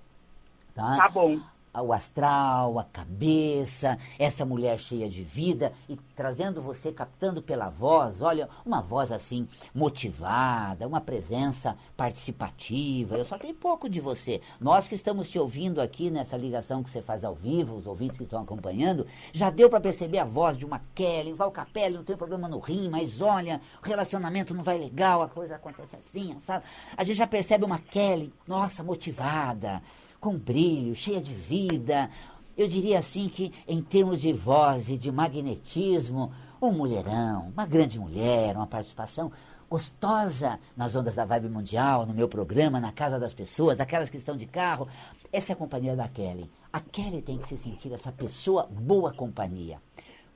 Tá, 0.75 0.97
tá 0.97 1.09
bom 1.11 1.39
o 1.81 1.93
astral, 1.93 2.79
a 2.79 2.85
cabeça, 2.85 3.99
essa 4.19 4.45
mulher 4.45 4.79
cheia 4.79 5.09
de 5.09 5.23
vida 5.23 5.73
e 5.89 5.97
trazendo 6.15 6.61
você, 6.61 6.93
captando 6.93 7.41
pela 7.41 7.71
voz, 7.71 8.21
olha, 8.21 8.49
uma 8.65 8.83
voz 8.83 9.11
assim 9.11 9.49
motivada, 9.75 10.87
uma 10.87 11.01
presença 11.01 11.77
participativa. 11.97 13.17
Eu 13.17 13.25
só 13.25 13.39
tenho 13.39 13.55
pouco 13.55 13.89
de 13.89 14.01
você. 14.01 14.43
Nós 14.61 14.87
que 14.87 14.95
estamos 14.95 15.31
te 15.31 15.39
ouvindo 15.39 15.81
aqui 15.81 16.11
nessa 16.11 16.37
ligação 16.37 16.83
que 16.83 16.91
você 16.91 17.01
faz 17.01 17.25
ao 17.25 17.35
vivo, 17.35 17.77
os 17.77 17.87
ouvintes 17.87 18.19
que 18.19 18.25
estão 18.25 18.43
acompanhando, 18.43 19.07
já 19.33 19.49
deu 19.49 19.71
para 19.71 19.81
perceber 19.81 20.19
a 20.19 20.25
voz 20.25 20.57
de 20.57 20.67
uma 20.67 20.83
Kelly, 20.95 21.33
Val 21.33 21.51
Capelli, 21.51 21.97
não 21.97 22.05
tem 22.05 22.17
problema 22.17 22.49
no 22.49 22.59
rim, 22.59 22.91
mas 22.91 23.23
olha, 23.23 23.61
o 23.83 23.87
relacionamento 23.87 24.55
não 24.55 24.63
vai 24.63 24.79
legal, 24.79 25.23
a 25.23 25.29
coisa 25.29 25.57
acontece 25.57 25.97
assim, 25.97 26.37
sabe? 26.41 26.65
A 26.97 27.03
gente 27.03 27.17
já 27.17 27.27
percebe 27.27 27.65
uma 27.65 27.79
Kelly, 27.79 28.33
nossa, 28.47 28.83
motivada 28.83 29.83
com 30.23 30.39
brilho, 30.39 30.95
cheia 30.95 31.21
de 31.21 31.35
vida. 31.35 32.09
Eu 32.57 32.69
diria 32.69 33.01
assim 33.01 33.29
que, 33.29 33.53
em 33.67 33.83
termos 33.83 34.21
de 34.21 34.33
voz 34.33 34.89
e 34.89 34.97
de 34.97 35.11
magnetismo, 35.11 36.33
um 36.61 36.71
mulherão, 36.71 37.51
uma 37.53 37.67
grande 37.67 37.99
mulher, 37.99 38.55
uma 38.55 38.69
participação 38.69 39.33
gostosa 39.69 40.61
nas 40.77 40.95
ondas 40.95 41.17
da 41.17 41.25
vibe 41.25 41.49
mundial, 41.49 42.07
no 42.07 42.15
meu 42.15 42.29
programa, 42.29 42.79
na 42.79 42.93
casa 42.93 43.19
das 43.19 43.35
pessoas, 43.35 43.81
aquelas 43.81 44.11
que 44.11 44.17
estão 44.17 44.37
de 44.37 44.47
carro. 44.47 44.87
Essa 45.33 45.53
é 45.53 45.55
a 45.55 45.57
companhia 45.57 45.97
da 45.97 46.07
Kelly. 46.07 46.49
A 46.73 46.79
Kelly 46.79 47.21
tem 47.21 47.39
que 47.39 47.49
se 47.49 47.59
sentir 47.59 47.93
essa 47.93 48.13
pessoa 48.13 48.69
boa 48.71 49.13
companhia. 49.13 49.83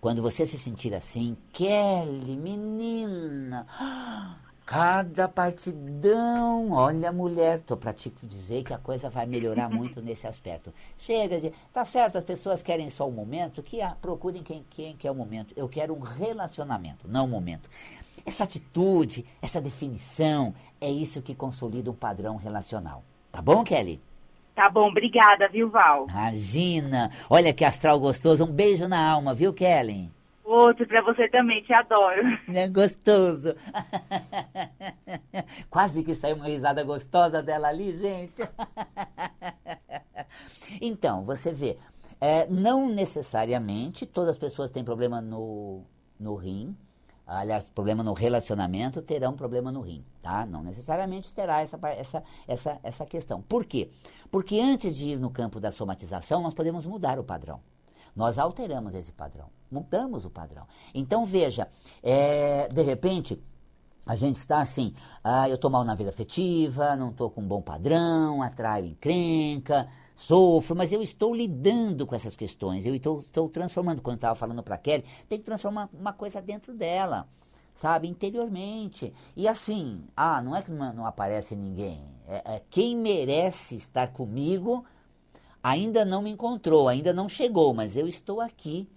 Quando 0.01 0.21
você 0.21 0.45
se 0.47 0.59
sentir 0.59 0.95
assim, 0.95 1.37
Kelly, 1.53 2.37
menina, 2.37 3.67
Cada 4.67 5.29
partidão, 5.29 6.73
olha 6.73 7.13
mulher, 7.13 7.61
tô 7.61 7.77
para 7.77 7.93
te 7.93 8.13
dizer 8.25 8.65
que 8.65 8.75
a 8.75 8.79
coisa 8.79 9.09
vai 9.09 9.25
melhorar 9.25 9.71
muito 9.71 10.03
nesse 10.03 10.27
aspecto. 10.27 10.75
Chega 10.99 11.41
de, 11.41 11.53
tá 11.73 11.85
certo, 11.85 12.19
as 12.19 12.25
pessoas 12.25 12.65
querem 12.65 12.91
só 12.91 13.07
o 13.07 13.09
um 13.09 13.13
momento, 13.13 13.63
que 13.63 13.81
ah, 13.81 13.97
procurem 14.03 14.43
quem, 14.43 14.67
quem 14.69 14.97
quer 14.97 15.13
o 15.13 15.15
um 15.15 15.19
momento. 15.19 15.55
Eu 15.57 15.69
quero 15.69 15.95
um 15.95 16.01
relacionamento, 16.01 17.07
não 17.07 17.27
um 17.27 17.29
momento. 17.29 17.71
Essa 18.27 18.43
atitude, 18.43 19.25
essa 19.41 19.61
definição, 19.61 20.53
é 20.81 20.91
isso 20.91 21.23
que 21.23 21.33
consolida 21.33 21.89
um 21.89 21.95
padrão 21.95 22.35
relacional. 22.35 23.05
Tá 23.31 23.41
bom, 23.41 23.63
Kelly? 23.63 24.03
Tá 24.53 24.69
bom, 24.69 24.89
obrigada, 24.89 25.49
viu, 25.49 25.71
Val? 25.71 26.09
Imagina. 26.11 27.13
Olha 27.31 27.53
que 27.53 27.65
astral 27.65 28.01
gostoso. 28.01 28.43
Um 28.43 28.51
beijo 28.51 28.89
na 28.89 29.13
alma, 29.13 29.33
viu, 29.33 29.53
Kelly? 29.53 30.11
Outro 30.47 30.87
para 30.87 31.03
você 31.03 31.29
também, 31.29 31.61
te 31.65 31.73
adoro. 31.73 32.23
É 32.55 32.69
gostoso. 32.69 33.57
Quase 35.69 36.05
que 36.05 36.15
saiu 36.15 36.37
uma 36.37 36.47
risada 36.47 36.85
gostosa 36.85 37.43
dela 37.43 37.69
ali, 37.69 37.93
gente. 37.95 38.43
Então, 40.81 41.25
você 41.25 41.53
vê, 41.53 41.79
é, 42.21 42.47
não 42.49 42.89
necessariamente 42.89 44.05
todas 44.05 44.31
as 44.31 44.39
pessoas 44.39 44.71
têm 44.71 44.85
problema 44.85 45.21
no, 45.21 45.83
no 46.19 46.35
rim, 46.35 46.77
aliás, 47.27 47.69
problema 47.69 48.03
no 48.03 48.13
relacionamento, 48.13 49.01
terão 49.01 49.35
problema 49.35 49.73
no 49.73 49.81
rim, 49.81 50.05
tá? 50.21 50.45
Não 50.45 50.63
necessariamente 50.63 51.33
terá 51.33 51.63
essa, 51.63 51.79
essa, 51.89 52.23
essa, 52.47 52.81
essa 52.83 53.07
questão. 53.07 53.41
Por 53.41 53.65
quê? 53.65 53.91
Porque 54.31 54.61
antes 54.61 54.97
de 54.97 55.13
ir 55.13 55.19
no 55.19 55.31
campo 55.31 55.59
da 55.59 55.71
somatização, 55.71 56.43
nós 56.43 56.55
podemos 56.55 56.85
mudar 56.85 57.19
o 57.19 57.25
padrão. 57.25 57.61
Nós 58.17 58.39
alteramos 58.39 58.95
esse 58.95 59.13
padrão, 59.13 59.51
mudamos 59.71 60.25
o 60.25 60.31
padrão. 60.31 60.67
Então, 60.95 61.25
veja, 61.27 61.69
é, 62.03 62.67
de 62.69 62.83
repente, 62.83 63.39
a 64.07 64.17
gente 64.17 64.37
está 64.37 64.61
assim, 64.61 64.95
ah, 65.23 65.49
eu 65.49 65.57
estou 65.57 65.71
mal 65.71 65.85
na 65.85 65.95
vida 65.95 66.09
afetiva, 66.09 66.97
não 66.97 67.11
estou 67.11 67.29
com 67.29 67.43
um 67.43 67.47
bom 67.47 67.61
padrão, 67.61 68.43
atraio 68.43 68.87
encrenca, 68.87 69.87
sofro, 70.15 70.75
mas 70.75 70.93
eu 70.93 71.03
estou 71.03 71.35
lidando 71.35 72.07
com 72.07 72.15
essas 72.15 72.35
questões, 72.35 72.87
eu 72.87 72.95
estou, 72.95 73.21
estou 73.21 73.51
transformando, 73.51 74.01
quando 74.01 74.17
estava 74.17 74.35
falando 74.35 74.63
para 74.63 74.79
Kelly, 74.79 75.05
tem 75.29 75.39
que 75.39 75.45
transformar 75.45 75.91
uma 75.93 76.15
coisa 76.15 76.41
dentro 76.41 76.73
dela, 76.73 77.29
sabe, 77.75 78.09
interiormente. 78.09 79.13
E 79.37 79.47
assim, 79.47 80.05
ah, 80.17 80.41
não 80.41 80.57
é 80.57 80.63
que 80.63 80.73
não, 80.73 80.93
não 80.95 81.05
aparece 81.05 81.55
ninguém, 81.55 82.03
é, 82.27 82.55
é 82.57 82.63
quem 82.71 82.97
merece 82.97 83.77
estar 83.77 84.09
comigo 84.13 84.87
ainda 85.63 86.05
não 86.05 86.23
me 86.23 86.31
encontrou, 86.31 86.89
ainda 86.89 87.13
não 87.13 87.29
chegou, 87.29 87.75
mas 87.75 87.97
eu 87.97 88.07
estou 88.07 88.41
aqui 88.41 88.89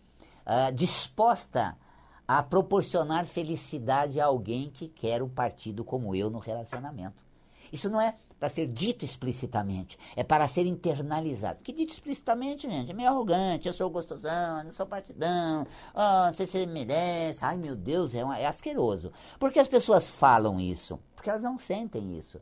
uh, 0.46 0.74
disposta 0.74 1.78
a 2.28 2.44
proporcionar 2.44 3.26
felicidade 3.26 4.20
a 4.20 4.26
alguém 4.26 4.70
que 4.70 4.88
quer 4.88 5.24
um 5.24 5.30
partido 5.30 5.84
como 5.84 6.16
eu 6.16 6.30
no 6.30 6.40
relacionamento. 6.40 7.24
Isso 7.72 7.90
não 7.90 8.00
é 8.00 8.16
para 8.40 8.50
ser 8.50 8.68
dito 8.68 9.04
explicitamente, 9.04 9.98
é 10.16 10.24
para 10.24 10.48
ser 10.48 10.66
internalizado. 10.66 11.60
Que 11.62 11.74
dito 11.74 11.92
explicitamente, 11.92 12.70
gente, 12.70 12.92
é 12.92 12.94
meio 12.94 13.10
arrogante, 13.10 13.68
eu 13.68 13.74
sou 13.74 13.90
gostosão, 13.90 14.64
eu 14.64 14.72
sou 14.72 14.86
partidão, 14.86 15.68
oh, 15.94 16.28
não 16.28 16.34
sei 16.34 16.48
se 16.48 16.66
merece, 16.66 17.44
ai 17.44 17.58
meu 17.58 17.76
Deus, 17.76 18.14
é, 18.16 18.20
é 18.20 18.48
asqueroso. 18.48 19.12
Por 19.38 19.52
que 19.52 19.60
as 19.60 19.68
pessoas 19.68 20.08
falam 20.10 20.60
isso? 20.60 21.00
Porque 21.16 21.30
elas 21.30 21.44
não 21.44 21.60
sentem 21.60 22.18
isso. 22.18 22.40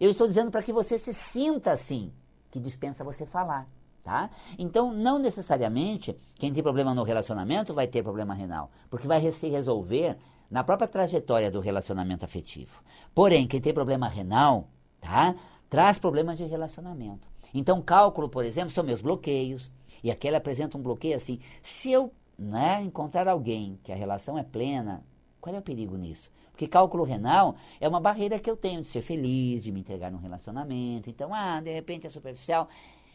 Eu 0.00 0.10
estou 0.10 0.26
dizendo 0.26 0.50
para 0.50 0.62
que 0.62 0.72
você 0.72 0.98
se 0.98 1.12
sinta 1.12 1.72
assim 1.72 2.12
que 2.52 2.60
dispensa 2.60 3.02
você 3.02 3.26
falar. 3.26 3.66
Tá? 4.04 4.30
Então, 4.58 4.92
não 4.92 5.18
necessariamente 5.18 6.16
quem 6.34 6.52
tem 6.52 6.62
problema 6.62 6.92
no 6.92 7.04
relacionamento 7.04 7.72
vai 7.72 7.86
ter 7.86 8.02
problema 8.02 8.34
renal, 8.34 8.70
porque 8.90 9.06
vai 9.06 9.30
se 9.30 9.48
resolver 9.48 10.16
na 10.50 10.62
própria 10.62 10.88
trajetória 10.88 11.50
do 11.50 11.60
relacionamento 11.60 12.24
afetivo. 12.24 12.82
Porém, 13.14 13.46
quem 13.46 13.60
tem 13.60 13.72
problema 13.72 14.08
renal, 14.08 14.68
tá? 15.00 15.36
Traz 15.70 15.98
problemas 16.00 16.36
de 16.36 16.44
relacionamento. 16.44 17.28
Então, 17.54 17.80
cálculo, 17.80 18.28
por 18.28 18.44
exemplo, 18.44 18.70
são 18.70 18.84
meus 18.84 19.00
bloqueios. 19.00 19.70
E 20.02 20.10
aquele 20.10 20.36
apresenta 20.36 20.76
um 20.76 20.82
bloqueio 20.82 21.16
assim. 21.16 21.38
Se 21.62 21.92
eu 21.92 22.12
né, 22.36 22.82
encontrar 22.82 23.28
alguém 23.28 23.78
que 23.84 23.92
a 23.92 23.96
relação 23.96 24.36
é 24.36 24.42
plena, 24.42 25.04
qual 25.40 25.54
é 25.54 25.58
o 25.58 25.62
perigo 25.62 25.96
nisso? 25.96 26.30
Porque 26.52 26.68
cálculo 26.68 27.02
renal 27.02 27.56
é 27.80 27.88
uma 27.88 27.98
barreira 27.98 28.38
que 28.38 28.48
eu 28.48 28.56
tenho 28.56 28.82
de 28.82 28.86
ser 28.86 29.02
feliz, 29.02 29.64
de 29.64 29.72
me 29.72 29.80
entregar 29.80 30.12
num 30.12 30.18
relacionamento. 30.18 31.10
Então, 31.10 31.34
ah, 31.34 31.60
de 31.60 31.72
repente 31.72 32.06
é 32.06 32.10
superficial, 32.10 32.68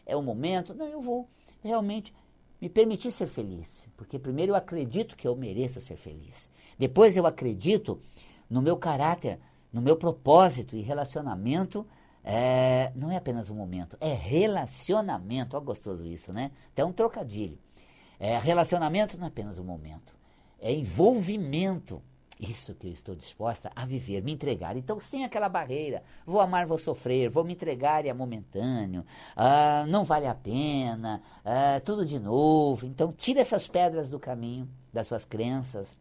é 0.04 0.16
o 0.16 0.22
momento. 0.22 0.74
Não, 0.74 0.86
eu 0.86 1.00
vou 1.00 1.28
realmente 1.62 2.12
me 2.60 2.68
permitir 2.68 3.12
ser 3.12 3.26
feliz. 3.26 3.86
Porque 3.96 4.18
primeiro 4.18 4.52
eu 4.52 4.56
acredito 4.56 5.16
que 5.16 5.26
eu 5.26 5.36
mereço 5.36 5.80
ser 5.80 5.96
feliz. 5.96 6.50
Depois 6.78 7.16
eu 7.16 7.26
acredito 7.26 8.00
no 8.50 8.60
meu 8.60 8.76
caráter, 8.76 9.38
no 9.72 9.80
meu 9.80 9.96
propósito 9.96 10.76
e 10.76 10.82
relacionamento. 10.82 11.86
É, 12.24 12.92
não 12.94 13.10
é 13.10 13.16
apenas 13.16 13.48
um 13.48 13.54
momento, 13.54 13.96
é 14.00 14.12
relacionamento. 14.12 15.56
Olha 15.56 15.64
gostoso 15.64 16.04
isso, 16.04 16.32
né? 16.32 16.50
Então 16.72 16.86
é 16.86 16.90
um 16.90 16.92
trocadilho. 16.92 17.58
É, 18.20 18.36
relacionamento 18.38 19.16
não 19.16 19.24
é 19.24 19.28
apenas 19.28 19.58
um 19.58 19.64
momento, 19.64 20.12
é 20.58 20.72
envolvimento. 20.72 22.02
Isso 22.40 22.74
que 22.74 22.86
eu 22.86 22.92
estou 22.92 23.16
disposta 23.16 23.70
a 23.74 23.84
viver, 23.84 24.22
me 24.22 24.32
entregar. 24.32 24.76
Então, 24.76 25.00
sem 25.00 25.24
aquela 25.24 25.48
barreira, 25.48 26.04
vou 26.24 26.40
amar, 26.40 26.66
vou 26.66 26.78
sofrer, 26.78 27.28
vou 27.28 27.42
me 27.42 27.52
entregar 27.52 28.04
e 28.04 28.08
é 28.08 28.14
momentâneo, 28.14 29.04
ah, 29.36 29.84
não 29.88 30.04
vale 30.04 30.26
a 30.26 30.34
pena, 30.34 31.20
ah, 31.44 31.80
tudo 31.84 32.06
de 32.06 32.18
novo. 32.18 32.86
Então, 32.86 33.12
tira 33.12 33.40
essas 33.40 33.66
pedras 33.66 34.08
do 34.08 34.20
caminho 34.20 34.68
das 34.92 35.08
suas 35.08 35.24
crenças 35.24 35.98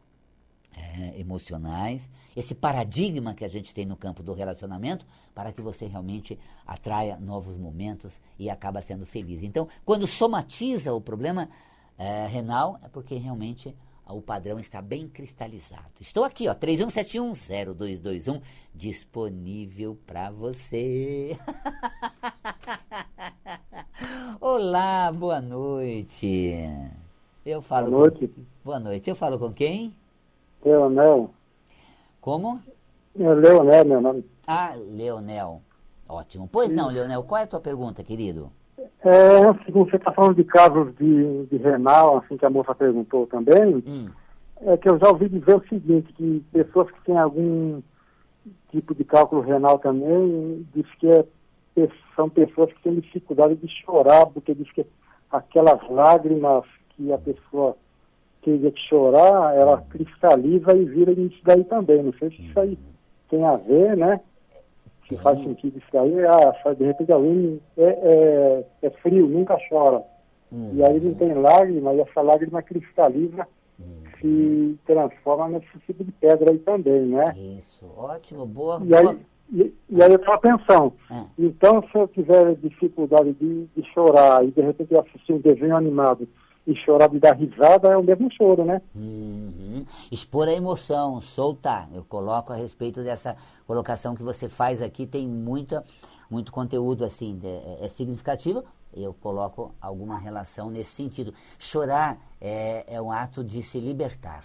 é, 0.78 1.20
emocionais, 1.20 2.08
esse 2.36 2.54
paradigma 2.54 3.34
que 3.34 3.44
a 3.44 3.50
gente 3.50 3.74
tem 3.74 3.86
no 3.86 3.98
campo 3.98 4.22
do 4.22 4.34
relacionamento, 4.34 5.08
para 5.34 5.52
que 5.52 5.62
você 5.62 5.88
realmente 5.88 6.40
atraia 6.66 7.18
novos 7.18 7.58
momentos 7.58 8.22
e 8.38 8.48
acaba 8.48 8.80
sendo 8.80 9.06
feliz. 9.06 9.42
Então, 9.42 9.68
quando 9.84 10.06
somatiza 10.06 10.94
o 10.94 11.02
problema 11.02 11.50
é, 11.98 12.28
renal, 12.28 12.80
é 12.84 12.88
porque 12.88 13.16
realmente 13.16 13.76
o 14.10 14.22
padrão 14.22 14.60
está 14.60 14.82
bem 14.82 15.08
cristalizado. 15.08 15.92
Estou 16.00 16.24
aqui, 16.24 16.48
ó, 16.48 16.56
31710221, 16.56 18.42
disponível 18.74 19.98
para 20.06 20.32
você. 20.32 21.38
Olá, 24.40 25.12
boa 25.12 25.42
noite. 25.42 26.54
Eu 27.46 27.62
falo 27.62 27.92
boa 27.92 28.10
noite. 28.10 28.28
Com... 28.28 28.42
Boa 28.64 28.80
noite. 28.80 29.10
Eu 29.10 29.16
falo 29.16 29.40
com 29.40 29.52
quem? 29.52 29.94
Leonel. 30.64 31.32
Como? 32.22 32.62
É 33.18 33.34
Leonel, 33.34 33.86
meu 33.86 34.02
nome. 34.02 34.26
Ah, 34.46 34.76
Leonel. 34.76 35.62
Ótimo. 36.08 36.48
Pois 36.52 36.72
não, 36.72 36.90
Leonel, 36.90 37.24
qual 37.24 37.42
é 37.42 37.44
a 37.44 37.48
tua 37.48 37.60
pergunta, 37.60 38.04
querido? 38.04 38.52
É, 39.04 39.50
assim, 39.50 39.72
você 39.72 39.96
está 39.96 40.12
falando 40.12 40.36
de 40.36 40.44
casos 40.44 40.94
de, 40.96 41.46
de 41.46 41.58
renal, 41.58 42.18
assim 42.18 42.38
que 42.38 42.46
a 42.46 42.50
moça 42.50 42.76
perguntou 42.76 43.28
também, 43.28 43.84
hum. 43.88 44.10
é 44.62 44.78
que 44.78 44.90
eu 44.90 44.98
já 45.00 45.10
ouvi 45.10 45.30
dizer 45.30 45.56
o 45.56 45.68
seguinte, 45.68 46.12
que 46.14 46.44
pessoas 46.52 46.92
que 46.92 47.02
têm 47.06 47.18
algum 47.18 47.82
tipo 48.72 48.94
de 48.94 49.04
cálculo 49.04 49.42
renal 49.42 49.80
também, 49.80 50.66
diz 50.74 50.86
que 51.00 51.10
é, 51.10 51.26
são 52.16 52.30
pessoas 52.30 52.72
que 52.74 52.82
têm 52.82 53.00
dificuldade 53.00 53.56
de 53.56 53.68
chorar, 53.84 54.26
porque 54.28 54.54
diz 54.54 54.72
que 54.72 54.86
aquelas 55.32 55.80
lágrimas 55.90 56.64
que 56.90 57.12
a 57.14 57.18
pessoa 57.18 57.78
teria 58.44 58.72
que 58.72 58.82
chorar, 58.82 59.56
ela 59.56 59.84
cristaliza 59.90 60.76
e 60.76 60.86
vira 60.86 61.12
isso 61.12 61.40
daí 61.44 61.64
também. 61.66 62.02
Não 62.02 62.14
sei 62.14 62.30
se 62.30 62.42
isso 62.42 62.60
aí 62.60 62.78
tem 63.30 63.44
a 63.46 63.56
ver, 63.58 63.98
né? 63.98 64.20
Se 65.08 65.16
faz 65.18 65.40
sentido 65.40 65.78
isso 65.78 65.98
aí, 65.98 66.14
ah, 66.26 66.74
de 66.74 66.84
repente 66.84 67.12
alguém 67.12 67.62
é, 67.78 67.84
é, 67.84 68.66
é 68.84 68.90
frio, 68.90 69.28
nunca 69.28 69.58
chora. 69.70 70.04
Uhum. 70.52 70.72
E 70.74 70.84
aí 70.84 71.00
não 71.00 71.14
tem 71.14 71.34
lágrima, 71.34 71.94
e 71.94 72.02
essa 72.02 72.22
lágrima 72.22 72.62
cristaliza 72.62 73.48
uhum. 73.80 74.04
se 74.20 74.80
transforma 74.86 75.48
nesse 75.50 75.80
tipo 75.86 76.04
de 76.04 76.12
pedra 76.12 76.52
aí 76.52 76.60
também, 76.60 77.08
né? 77.08 77.26
Isso, 77.58 77.86
ótimo, 77.98 78.46
boa. 78.46 78.82
E 78.84 78.96
aí, 78.96 79.18
e, 79.52 79.74
e, 79.90 80.04
aí 80.04 80.12
eu 80.12 80.18
estava 80.18 80.40
pensando, 80.40 80.94
é. 81.10 81.24
então 81.40 81.82
se 81.90 81.98
eu 81.98 82.08
tiver 82.10 82.56
dificuldade 82.56 83.32
de, 83.34 83.66
de 83.76 83.84
chorar 83.94 84.44
e 84.44 84.52
de 84.52 84.62
repente 84.62 84.94
eu 84.94 85.00
assistir 85.00 85.34
um 85.34 85.40
desenho 85.40 85.76
animado 85.76 86.28
e 86.68 86.76
chorar 86.76 87.08
de 87.08 87.18
dar 87.18 87.34
risada 87.34 87.88
é 87.88 87.98
o 87.98 88.04
mesmo 88.04 88.30
choro, 88.30 88.66
né? 88.66 88.82
Uhum. 88.94 89.86
Expor 90.12 90.50
a 90.50 90.52
emoção, 90.52 91.22
soltar. 91.22 91.88
Eu 91.94 92.04
coloco 92.04 92.52
a 92.52 92.58
respeito 92.58 93.02
dessa 93.02 93.38
colocação 93.66 94.14
que 94.14 94.22
você 94.22 94.50
faz 94.50 94.82
aqui, 94.82 95.08
tem 95.08 95.26
muita, 95.26 95.82
muito 96.30 96.52
conteúdo 96.52 97.06
assim, 97.06 97.40
é, 97.42 97.86
é 97.86 97.88
significativo. 97.88 98.66
Eu 98.94 99.14
coloco 99.14 99.74
alguma 99.80 100.20
relação 100.20 100.70
nesse 100.70 100.92
sentido. 100.92 101.34
Chorar 101.58 102.18
é, 102.42 102.84
é 102.96 103.02
um 103.02 103.12
ato 103.12 103.46
de 103.46 103.64
se 103.64 103.80
libertar. 103.80 104.44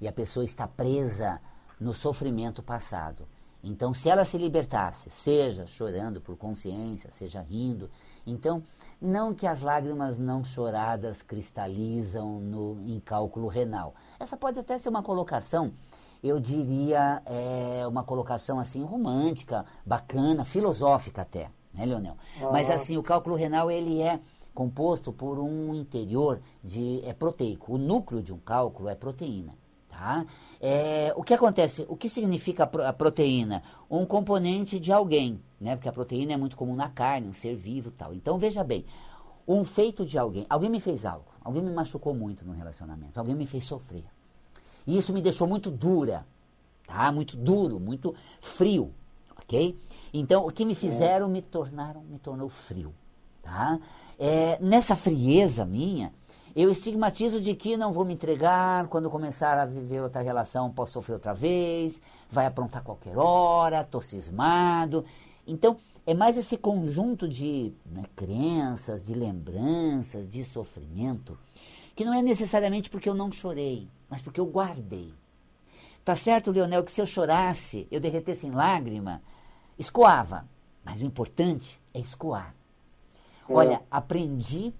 E 0.00 0.08
a 0.08 0.12
pessoa 0.12 0.44
está 0.44 0.66
presa 0.66 1.38
no 1.78 1.92
sofrimento 1.92 2.62
passado. 2.62 3.26
Então, 3.62 3.92
se 3.92 4.08
ela 4.08 4.24
se 4.24 4.38
libertasse, 4.38 5.10
seja 5.10 5.66
chorando 5.66 6.20
por 6.20 6.36
consciência, 6.36 7.10
seja 7.12 7.42
rindo, 7.42 7.90
então, 8.30 8.62
não 9.00 9.34
que 9.34 9.46
as 9.46 9.60
lágrimas 9.60 10.18
não 10.18 10.44
choradas 10.44 11.22
cristalizam 11.22 12.40
no, 12.40 12.80
em 12.86 13.00
cálculo 13.00 13.48
renal. 13.48 13.94
Essa 14.18 14.36
pode 14.36 14.58
até 14.58 14.78
ser 14.78 14.88
uma 14.88 15.02
colocação, 15.02 15.72
eu 16.22 16.38
diria, 16.40 17.22
é, 17.26 17.86
uma 17.86 18.02
colocação 18.02 18.58
assim 18.58 18.84
romântica, 18.84 19.64
bacana, 19.84 20.44
filosófica 20.44 21.22
até, 21.22 21.50
né, 21.72 21.86
Leonel? 21.86 22.16
Ah. 22.42 22.50
Mas 22.52 22.70
assim, 22.70 22.96
o 22.96 23.02
cálculo 23.02 23.36
renal 23.36 23.70
ele 23.70 24.02
é 24.02 24.20
composto 24.54 25.12
por 25.12 25.38
um 25.38 25.72
interior 25.72 26.40
de 26.64 27.00
é 27.04 27.12
proteico. 27.12 27.74
O 27.74 27.78
núcleo 27.78 28.20
de 28.20 28.32
um 28.32 28.38
cálculo 28.38 28.88
é 28.88 28.94
proteína. 28.96 29.54
Tá? 29.98 30.24
É, 30.60 31.12
o 31.16 31.24
que 31.24 31.34
acontece? 31.34 31.84
O 31.88 31.96
que 31.96 32.08
significa 32.08 32.62
a 32.62 32.92
proteína? 32.92 33.64
Um 33.90 34.06
componente 34.06 34.78
de 34.78 34.92
alguém, 34.92 35.42
né? 35.60 35.74
Porque 35.74 35.88
a 35.88 35.92
proteína 35.92 36.34
é 36.34 36.36
muito 36.36 36.56
comum 36.56 36.76
na 36.76 36.88
carne, 36.88 37.26
um 37.26 37.32
ser 37.32 37.56
vivo 37.56 37.90
tal. 37.90 38.14
Então 38.14 38.38
veja 38.38 38.62
bem, 38.62 38.84
um 39.46 39.64
feito 39.64 40.06
de 40.06 40.16
alguém. 40.16 40.46
Alguém 40.48 40.70
me 40.70 40.78
fez 40.78 41.04
algo, 41.04 41.24
alguém 41.42 41.60
me 41.60 41.72
machucou 41.72 42.14
muito 42.14 42.46
no 42.46 42.52
relacionamento, 42.52 43.18
alguém 43.18 43.34
me 43.34 43.44
fez 43.44 43.64
sofrer. 43.64 44.04
E 44.86 44.96
isso 44.96 45.12
me 45.12 45.20
deixou 45.20 45.48
muito 45.48 45.68
dura, 45.68 46.24
tá? 46.86 47.10
Muito 47.10 47.36
duro, 47.36 47.80
muito 47.80 48.14
frio, 48.40 48.94
ok? 49.36 49.76
Então 50.14 50.46
o 50.46 50.52
que 50.52 50.64
me 50.64 50.76
fizeram 50.76 51.28
me 51.28 51.42
tornaram, 51.42 52.02
me 52.04 52.20
tornou 52.20 52.48
frio, 52.48 52.94
tá? 53.42 53.80
É, 54.16 54.60
nessa 54.60 54.94
frieza 54.94 55.64
minha, 55.64 56.12
eu 56.56 56.70
estigmatizo 56.70 57.40
de 57.40 57.54
que 57.54 57.76
não 57.76 57.92
vou 57.92 58.04
me 58.04 58.14
entregar, 58.14 58.88
quando 58.88 59.10
começar 59.10 59.58
a 59.58 59.66
viver 59.66 60.00
outra 60.00 60.20
relação 60.20 60.70
posso 60.70 60.94
sofrer 60.94 61.14
outra 61.14 61.34
vez, 61.34 62.00
vai 62.30 62.46
aprontar 62.46 62.82
qualquer 62.82 63.16
hora, 63.16 63.82
estou 63.82 64.00
cismado. 64.00 65.04
Então, 65.46 65.76
é 66.06 66.14
mais 66.14 66.36
esse 66.36 66.56
conjunto 66.56 67.28
de 67.28 67.72
né, 67.86 68.04
crenças, 68.14 69.02
de 69.02 69.14
lembranças, 69.14 70.28
de 70.28 70.44
sofrimento, 70.44 71.38
que 71.94 72.04
não 72.04 72.14
é 72.14 72.22
necessariamente 72.22 72.90
porque 72.90 73.08
eu 73.08 73.14
não 73.14 73.32
chorei, 73.32 73.88
mas 74.08 74.20
porque 74.20 74.40
eu 74.40 74.46
guardei. 74.46 75.12
Tá 76.04 76.16
certo, 76.16 76.50
Leonel, 76.50 76.84
que 76.84 76.92
se 76.92 77.00
eu 77.00 77.06
chorasse, 77.06 77.86
eu 77.90 78.00
derretesse 78.00 78.46
em 78.46 78.50
lágrima, 78.50 79.22
escoava. 79.78 80.48
Mas 80.84 81.02
o 81.02 81.04
importante 81.04 81.78
é 81.92 82.00
escoar. 82.00 82.54
É. 83.48 83.52
Olha, 83.52 83.82
aprendi 83.90 84.72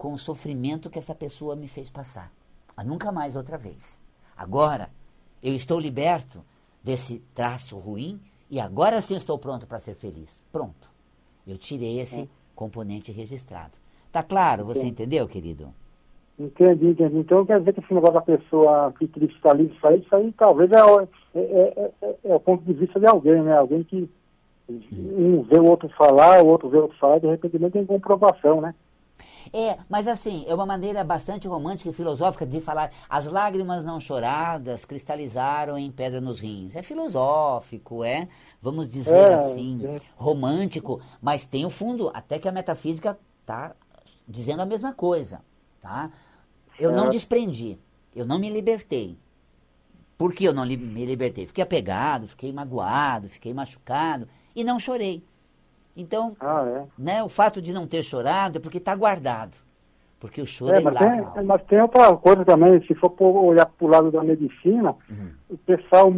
com 0.00 0.14
o 0.14 0.18
sofrimento 0.18 0.88
que 0.88 0.98
essa 0.98 1.14
pessoa 1.14 1.54
me 1.54 1.68
fez 1.68 1.90
passar. 1.90 2.32
A 2.74 2.82
nunca 2.82 3.12
mais 3.12 3.36
outra 3.36 3.58
vez. 3.58 4.00
Agora, 4.34 4.88
eu 5.42 5.54
estou 5.54 5.78
liberto 5.78 6.42
desse 6.82 7.18
traço 7.34 7.76
ruim 7.76 8.18
e 8.50 8.58
agora 8.58 9.02
sim 9.02 9.14
estou 9.14 9.38
pronto 9.38 9.66
para 9.66 9.78
ser 9.78 9.94
feliz. 9.94 10.42
Pronto. 10.50 10.88
Eu 11.46 11.58
tirei 11.58 12.00
esse 12.00 12.20
é. 12.20 12.28
componente 12.54 13.12
registrado. 13.12 13.72
Tá 14.10 14.22
claro? 14.22 14.64
Você 14.64 14.78
Entendi. 14.78 14.90
entendeu, 14.92 15.28
querido? 15.28 15.68
Entendi, 16.38 16.86
entendi. 16.86 17.18
Então 17.18 17.44
quer 17.44 17.58
dizer 17.58 17.74
que 17.74 17.80
esse 17.80 17.92
negócio 17.92 18.14
da 18.14 18.22
pessoa 18.22 18.94
que 18.98 19.06
cristaliza 19.06 19.74
isso 19.74 19.86
aí, 19.86 20.00
isso 20.00 20.16
aí 20.16 20.32
talvez 20.32 20.70
é, 20.72 20.78
é, 21.34 21.40
é, 21.42 21.92
é, 22.00 22.16
é 22.24 22.34
o 22.34 22.40
ponto 22.40 22.64
de 22.64 22.72
vista 22.72 22.98
de 22.98 23.06
alguém, 23.06 23.42
né? 23.42 23.54
Alguém 23.54 23.84
que 23.84 24.08
um 24.66 25.42
vê 25.42 25.58
o 25.58 25.66
outro 25.66 25.90
falar, 25.90 26.42
o 26.42 26.46
outro 26.46 26.70
vê 26.70 26.78
o 26.78 26.82
outro 26.82 26.96
falar, 26.96 27.18
e 27.18 27.20
de 27.20 27.26
repente 27.26 27.58
nem 27.58 27.70
tem 27.70 27.84
comprovação, 27.84 28.62
né? 28.62 28.74
É, 29.52 29.78
mas 29.88 30.06
assim, 30.06 30.44
é 30.46 30.54
uma 30.54 30.66
maneira 30.66 31.02
bastante 31.02 31.48
romântica 31.48 31.90
e 31.90 31.92
filosófica 31.92 32.46
de 32.46 32.60
falar 32.60 32.90
as 33.08 33.26
lágrimas 33.26 33.84
não 33.84 34.00
choradas 34.00 34.84
cristalizaram 34.84 35.78
em 35.78 35.90
pedra 35.90 36.20
nos 36.20 36.40
rins. 36.40 36.76
É 36.76 36.82
filosófico, 36.82 38.04
é, 38.04 38.28
vamos 38.60 38.88
dizer 38.88 39.16
é, 39.30 39.34
assim, 39.34 39.86
é. 39.86 39.96
romântico, 40.16 41.00
mas 41.20 41.46
tem 41.46 41.64
o 41.64 41.70
fundo, 41.70 42.10
até 42.14 42.38
que 42.38 42.48
a 42.48 42.52
metafísica 42.52 43.18
está 43.40 43.74
dizendo 44.28 44.60
a 44.60 44.66
mesma 44.66 44.92
coisa, 44.92 45.40
tá? 45.80 46.10
Eu 46.78 46.92
não 46.92 47.10
desprendi, 47.10 47.78
eu 48.14 48.24
não 48.24 48.38
me 48.38 48.48
libertei. 48.48 49.18
Por 50.16 50.34
que 50.34 50.44
eu 50.44 50.52
não 50.52 50.66
me 50.66 51.06
libertei? 51.06 51.46
Fiquei 51.46 51.64
apegado, 51.64 52.28
fiquei 52.28 52.52
magoado, 52.52 53.28
fiquei 53.28 53.54
machucado 53.54 54.28
e 54.54 54.62
não 54.62 54.78
chorei. 54.78 55.24
Então, 55.96 56.36
ah, 56.40 56.64
é. 56.66 56.84
né, 56.98 57.22
o 57.22 57.28
fato 57.28 57.60
de 57.60 57.72
não 57.72 57.86
ter 57.86 58.02
chorado 58.02 58.58
é 58.58 58.60
porque 58.60 58.78
está 58.78 58.94
guardado. 58.94 59.56
Porque 60.20 60.42
o 60.42 60.46
choro 60.46 60.74
é, 60.74 60.80
mas, 60.80 60.98
tem, 60.98 61.44
mas 61.44 61.62
tem 61.64 61.80
outra 61.80 62.14
coisa 62.16 62.44
também, 62.44 62.84
se 62.86 62.94
for 62.94 63.14
olhar 63.20 63.64
para 63.64 63.86
o 63.86 63.88
lado 63.88 64.10
da 64.10 64.22
medicina, 64.22 64.94
uhum. 65.08 65.30
o 65.48 65.56
pessoal, 65.56 66.12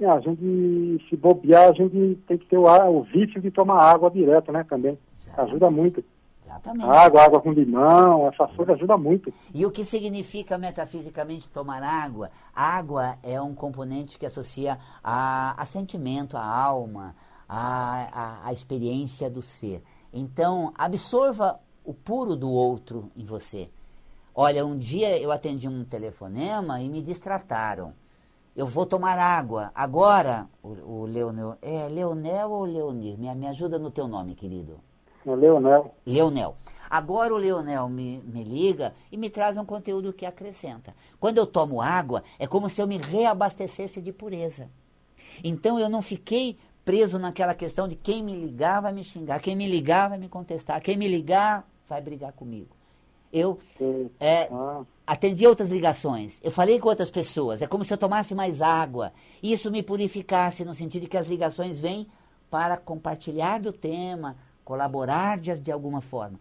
a 0.00 0.20
gente 0.20 1.04
se 1.08 1.16
bobear, 1.16 1.68
a 1.68 1.72
gente 1.72 2.18
tem 2.26 2.38
que 2.38 2.46
ter 2.46 2.56
o, 2.56 2.64
o 2.64 3.02
vício 3.02 3.40
de 3.42 3.50
tomar 3.50 3.78
água 3.78 4.10
direto, 4.10 4.50
né, 4.50 4.64
também. 4.64 4.98
Exatamente. 5.20 5.50
Ajuda 5.50 5.70
muito. 5.70 6.02
Exatamente. 6.42 6.90
Água, 6.90 7.24
água 7.24 7.40
com 7.40 7.52
limão, 7.52 8.28
essa 8.28 8.46
coisa 8.48 8.72
ajuda 8.72 8.96
muito. 8.96 9.32
E 9.54 9.64
o 9.64 9.70
que 9.70 9.84
significa 9.84 10.58
metafisicamente 10.58 11.48
tomar 11.48 11.82
água? 11.82 12.30
Água 12.54 13.16
é 13.22 13.40
um 13.40 13.54
componente 13.54 14.18
que 14.18 14.26
associa 14.26 14.78
a, 15.04 15.60
a 15.60 15.64
sentimento, 15.64 16.36
a 16.36 16.44
alma, 16.44 17.14
a, 17.54 18.08
a, 18.12 18.48
a 18.48 18.52
experiência 18.52 19.28
do 19.28 19.42
ser. 19.42 19.82
Então, 20.10 20.72
absorva 20.74 21.60
o 21.84 21.92
puro 21.92 22.34
do 22.34 22.50
outro 22.50 23.10
em 23.14 23.24
você. 23.24 23.68
Olha, 24.34 24.64
um 24.64 24.78
dia 24.78 25.18
eu 25.18 25.30
atendi 25.30 25.68
um 25.68 25.84
telefonema 25.84 26.80
e 26.80 26.88
me 26.88 27.02
distrataram. 27.02 27.92
Eu 28.56 28.64
vou 28.64 28.86
tomar 28.86 29.18
água. 29.18 29.70
Agora, 29.74 30.48
o, 30.62 30.68
o 30.68 31.04
Leonel. 31.04 31.58
É 31.60 31.88
Leonel 31.88 32.50
ou 32.50 32.64
Leonir? 32.64 33.18
Me, 33.18 33.34
me 33.34 33.46
ajuda 33.46 33.78
no 33.78 33.90
teu 33.90 34.08
nome, 34.08 34.34
querido. 34.34 34.80
É 35.26 35.36
Leonel. 35.36 35.94
Leonel. 36.06 36.56
Agora 36.88 37.34
o 37.34 37.38
Leonel 37.38 37.86
me, 37.88 38.22
me 38.24 38.44
liga 38.44 38.94
e 39.10 39.18
me 39.18 39.28
traz 39.28 39.58
um 39.58 39.64
conteúdo 39.64 40.12
que 40.12 40.24
acrescenta. 40.24 40.94
Quando 41.20 41.36
eu 41.36 41.46
tomo 41.46 41.82
água, 41.82 42.22
é 42.38 42.46
como 42.46 42.70
se 42.70 42.80
eu 42.80 42.86
me 42.86 42.96
reabastecesse 42.96 44.00
de 44.00 44.12
pureza. 44.12 44.70
Então 45.42 45.78
eu 45.78 45.88
não 45.88 46.02
fiquei 46.02 46.58
preso 46.84 47.18
naquela 47.18 47.54
questão 47.54 47.86
de 47.86 47.96
quem 47.96 48.22
me 48.22 48.34
ligar 48.34 48.80
vai 48.80 48.92
me 48.92 49.04
xingar, 49.04 49.40
quem 49.40 49.54
me 49.54 49.66
ligar 49.66 50.08
vai 50.08 50.18
me 50.18 50.28
contestar, 50.28 50.80
quem 50.80 50.96
me 50.96 51.08
ligar 51.08 51.66
vai 51.88 52.00
brigar 52.00 52.32
comigo. 52.32 52.76
Eu 53.32 53.58
é, 54.20 54.48
ah. 54.52 54.82
atendi 55.06 55.46
outras 55.46 55.70
ligações, 55.70 56.38
eu 56.42 56.50
falei 56.50 56.78
com 56.78 56.88
outras 56.88 57.10
pessoas, 57.10 57.62
é 57.62 57.66
como 57.66 57.84
se 57.84 57.92
eu 57.92 57.98
tomasse 57.98 58.34
mais 58.34 58.60
água. 58.60 59.12
Isso 59.42 59.70
me 59.70 59.82
purificasse 59.82 60.64
no 60.64 60.74
sentido 60.74 61.02
de 61.02 61.08
que 61.08 61.16
as 61.16 61.26
ligações 61.26 61.80
vêm 61.80 62.06
para 62.50 62.76
compartilhar 62.76 63.60
do 63.60 63.72
tema, 63.72 64.36
colaborar 64.64 65.38
de, 65.38 65.54
de 65.56 65.72
alguma 65.72 66.02
forma. 66.02 66.38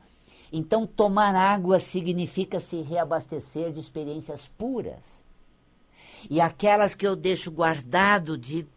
Então, 0.51 0.85
tomar 0.85 1.33
água 1.33 1.79
significa 1.79 2.59
se 2.59 2.81
reabastecer 2.81 3.71
de 3.71 3.79
experiências 3.79 4.49
puras. 4.49 5.23
E 6.29 6.41
aquelas 6.41 6.93
que 6.93 7.07
eu 7.07 7.15
deixo 7.15 7.49
guardado 7.49 8.37
de 8.37 8.67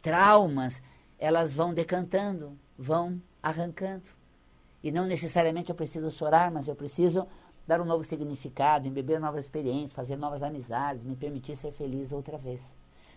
traumas, 0.00 0.80
elas 1.24 1.54
vão 1.54 1.72
decantando, 1.72 2.58
vão 2.78 3.20
arrancando. 3.42 4.04
E 4.82 4.92
não 4.92 5.06
necessariamente 5.06 5.70
eu 5.70 5.74
preciso 5.74 6.10
chorar, 6.10 6.50
mas 6.50 6.68
eu 6.68 6.74
preciso 6.74 7.26
dar 7.66 7.80
um 7.80 7.84
novo 7.84 8.04
significado, 8.04 8.86
embeber 8.86 9.18
novas 9.18 9.46
experiências, 9.46 9.92
fazer 9.92 10.16
novas 10.16 10.42
amizades, 10.42 11.02
me 11.02 11.16
permitir 11.16 11.56
ser 11.56 11.72
feliz 11.72 12.12
outra 12.12 12.36
vez. 12.36 12.60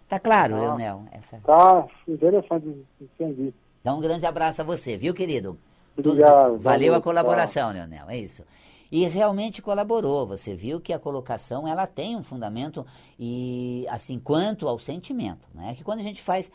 Tá 0.07 0.17
claro, 0.19 0.55
ah, 0.55 0.59
Leonel? 0.59 1.03
Essa... 1.11 1.37
Tá 1.39 1.85
interessante, 2.07 2.85
entendi. 3.01 3.53
Então, 3.81 3.97
um 3.97 4.01
grande 4.01 4.25
abraço 4.25 4.61
a 4.61 4.63
você, 4.63 4.95
viu, 4.95 5.13
querido? 5.13 5.57
Obrigado. 5.97 6.51
Tudo... 6.51 6.61
Valeu 6.61 6.95
a 6.95 7.01
colaboração, 7.01 7.67
tá. 7.67 7.73
Leonel, 7.73 8.09
é 8.09 8.17
isso. 8.17 8.43
E 8.89 9.05
realmente 9.05 9.61
colaborou. 9.61 10.25
Você 10.27 10.55
viu 10.55 10.79
que 10.79 10.93
a 10.93 10.99
colocação 10.99 11.67
ela 11.67 11.85
tem 11.85 12.15
um 12.15 12.23
fundamento 12.23 12.85
e 13.19 13.85
assim 13.89 14.17
quanto 14.17 14.65
ao 14.65 14.79
sentimento, 14.79 15.49
né? 15.53 15.75
Que 15.75 15.83
quando 15.83 15.99
a 15.99 16.03
gente 16.03 16.21
faz 16.21 16.49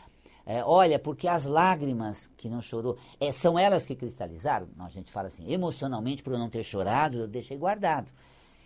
é, 0.45 0.63
olha, 0.63 0.99
porque 0.99 1.27
as 1.27 1.45
lágrimas 1.45 2.29
que 2.35 2.49
não 2.49 2.61
chorou, 2.61 2.97
é, 3.19 3.31
são 3.31 3.57
elas 3.57 3.85
que 3.85 3.95
cristalizaram? 3.95 4.67
Não, 4.75 4.85
a 4.85 4.89
gente 4.89 5.11
fala 5.11 5.27
assim, 5.27 5.51
emocionalmente, 5.51 6.21
por 6.21 6.33
eu 6.33 6.39
não 6.39 6.49
ter 6.49 6.63
chorado, 6.63 7.19
eu 7.19 7.27
deixei 7.27 7.57
guardado. 7.57 8.11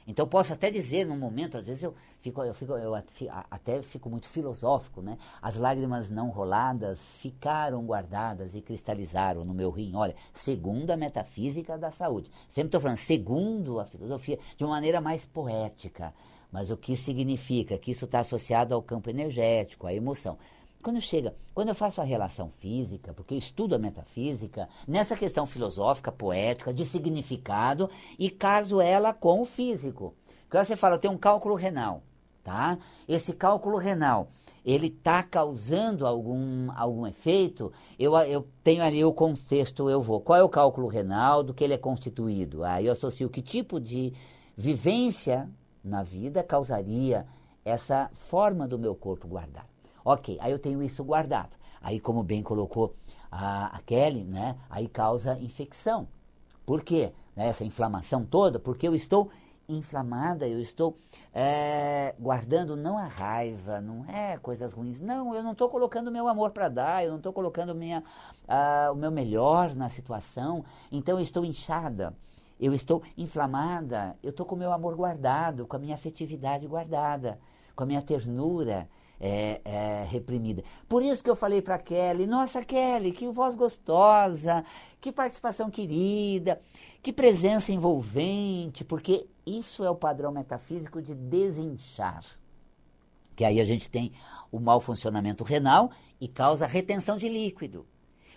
Então 0.08 0.26
posso 0.26 0.54
até 0.54 0.72
dizer, 0.72 1.06
num 1.06 1.20
momento, 1.20 1.58
às 1.58 1.66
vezes 1.66 1.84
eu 1.84 1.94
fico, 2.22 2.42
eu 2.42 2.54
fico, 2.54 2.72
eu 2.74 2.96
até 2.96 3.82
fico 3.82 4.10
muito 4.10 4.30
filosófico, 4.30 5.02
né? 5.02 5.18
As 5.42 5.58
lágrimas 5.58 6.10
não 6.10 6.30
roladas 6.30 7.02
ficaram 7.20 7.86
guardadas 7.86 8.56
e 8.56 8.62
cristalizaram 8.62 9.44
no 9.44 9.54
meu 9.54 9.70
rim. 9.70 9.94
Olha, 9.96 10.16
segundo 10.34 10.92
a 10.92 10.98
metafísica 10.98 11.78
da 11.78 11.92
saúde. 11.92 12.32
Sempre 12.48 12.70
estou 12.70 12.80
falando, 12.80 12.98
segundo 12.98 13.82
a 13.82 13.86
filosofia, 13.86 14.40
de 14.56 14.63
uma 14.63 14.72
maneira 14.72 15.02
mais 15.02 15.26
poética. 15.26 16.13
Mas 16.50 16.72
o 16.72 16.78
que 16.78 16.96
significa? 16.96 17.78
Que 17.78 17.92
isso 17.92 18.06
está 18.06 18.22
associado 18.22 18.74
ao 18.74 18.82
campo 18.82 19.10
energético, 19.10 19.88
à 19.88 19.94
emoção. 19.94 20.38
Quando 20.82 21.02
chega, 21.02 21.36
quando 21.54 21.70
eu 21.70 21.76
faço 21.76 22.00
a 22.00 22.04
relação 22.04 22.50
física, 22.50 23.13
porque 23.13 23.34
eu 23.34 23.38
estudo 23.38 23.76
a 23.76 23.80
metafísica, 23.80 24.70
nessa 24.88 25.18
questão 25.18 25.46
filosófica, 25.46 26.12
poética, 26.12 26.74
de 26.74 26.86
significado, 26.86 27.90
e 28.18 28.30
caso 28.30 28.80
ela 28.80 29.13
com 29.13 29.42
o 29.42 29.46
físico. 29.46 30.13
Quando 30.50 30.66
você 30.66 30.76
fala, 30.76 30.98
tenho 30.98 31.13
um 31.13 31.18
cálculo 31.18 31.56
renal, 31.56 32.04
tá? 32.44 32.78
Esse 33.08 33.34
cálculo 33.34 33.78
renal, 33.78 34.30
ele 34.63 34.88
está 34.88 35.22
causando 35.22 36.08
algum, 36.08 36.72
algum 36.74 37.06
efeito, 37.06 37.74
eu, 38.00 38.16
eu 38.20 38.48
tenho 38.63 38.82
ali 38.82 39.04
o 39.04 39.12
contexto, 39.12 39.90
eu 39.90 40.00
vou. 40.00 40.22
Qual 40.22 40.40
é 40.40 40.44
o 40.44 40.50
cálculo 40.50 40.88
renal, 40.88 41.44
do 41.44 41.54
que 41.54 41.63
ele 41.63 41.74
é 41.74 41.78
constituído? 41.78 42.63
Aí 42.63 42.86
eu 42.86 42.94
associo 42.94 43.30
que 43.30 43.42
tipo 43.42 43.80
de 43.80 44.13
vivência 44.56 45.50
na 45.84 46.04
vida 46.04 46.42
causaria 46.42 47.28
essa 47.66 48.10
forma 48.13 48.66
do 48.66 48.80
meu 48.80 48.96
corpo 48.96 49.28
guardar. 49.28 49.68
Ok, 50.10 50.38
aí 50.39 50.54
eu 50.54 50.58
tenho 50.58 50.82
isso 50.82 51.04
guardado. 51.04 51.50
Aí, 51.82 52.00
como 52.00 52.24
bem 52.24 52.41
colocou 52.41 52.96
a, 53.30 53.76
a 53.76 53.80
Kelly, 53.82 54.24
né? 54.24 54.56
Aí 54.70 54.88
causa 54.88 55.38
infecção. 55.38 56.08
Por 56.65 56.82
quê? 56.82 57.12
Né, 57.36 57.50
essa 57.50 57.65
inflamação 57.65 58.24
toda, 58.24 58.58
porque 58.58 58.88
eu 58.88 58.96
estou 58.96 59.30
inflamada, 59.67 60.48
eu 60.48 60.62
estou 60.62 60.98
é, 61.34 62.15
guardando 62.17 62.78
não 62.78 62.98
a 62.98 63.04
raiva, 63.04 63.82
não 63.82 64.06
é 64.06 64.38
coisas 64.38 64.72
ruins, 64.72 65.02
não, 65.02 65.36
eu 65.36 65.43
não 65.43 65.52
estou 65.52 65.67
colocando 65.67 66.10
meu 66.10 66.30
amor 66.30 66.52
para 66.52 66.70
dar, 66.70 67.04
eu 67.04 67.10
não 67.10 67.17
estou 67.17 67.34
colocando 67.34 67.76
minha, 67.76 68.02
o 68.89 68.96
meu 68.96 69.12
melhor 69.12 69.76
na 69.76 69.89
situação, 69.89 70.63
então 70.89 71.17
eu 71.17 71.22
estou 71.22 71.43
inchada, 71.43 72.15
eu 72.58 72.74
estou 72.74 73.04
inflamada, 73.17 74.15
eu 74.24 74.30
estou 74.30 74.46
com 74.46 74.56
o 74.56 74.58
meu 74.58 74.72
amor 74.72 74.96
guardado, 74.96 75.67
com 75.67 75.76
a 75.76 75.80
minha 75.80 75.96
afetividade 75.96 76.65
guardada, 76.65 77.38
com 77.76 77.84
a 77.84 77.86
minha 77.86 78.02
ternura, 78.02 78.88
é, 79.20 79.62
é, 79.64 80.04
reprimida. 80.10 80.64
Por 80.88 81.04
isso 81.04 81.24
que 81.24 81.30
eu 81.30 81.36
falei 81.36 81.62
para 81.62 81.78
Kelly, 81.78 82.28
nossa 82.28 82.64
Kelly, 82.64 83.12
que 83.12 83.28
voz 83.28 83.56
gostosa, 83.56 84.64
que 85.02 85.12
participação 85.12 85.70
querida, 85.70 86.62
que 87.02 87.12
presença 87.12 87.72
envolvente, 87.72 88.84
porque 88.84 89.28
isso 89.46 89.84
é 89.84 89.90
o 89.90 89.96
padrão 89.96 90.32
metafísico 90.32 91.02
de 91.02 91.14
desinchar. 91.14 92.24
Que 93.36 93.46
aí 93.46 93.60
a 93.60 93.66
gente 93.66 93.90
tem 93.90 94.12
o 94.52 94.60
mau 94.60 94.80
funcionamento 94.80 95.44
renal 95.44 95.92
e 96.20 96.28
causa 96.28 96.66
retenção 96.66 97.18
de 97.18 97.30
líquido. 97.30 97.86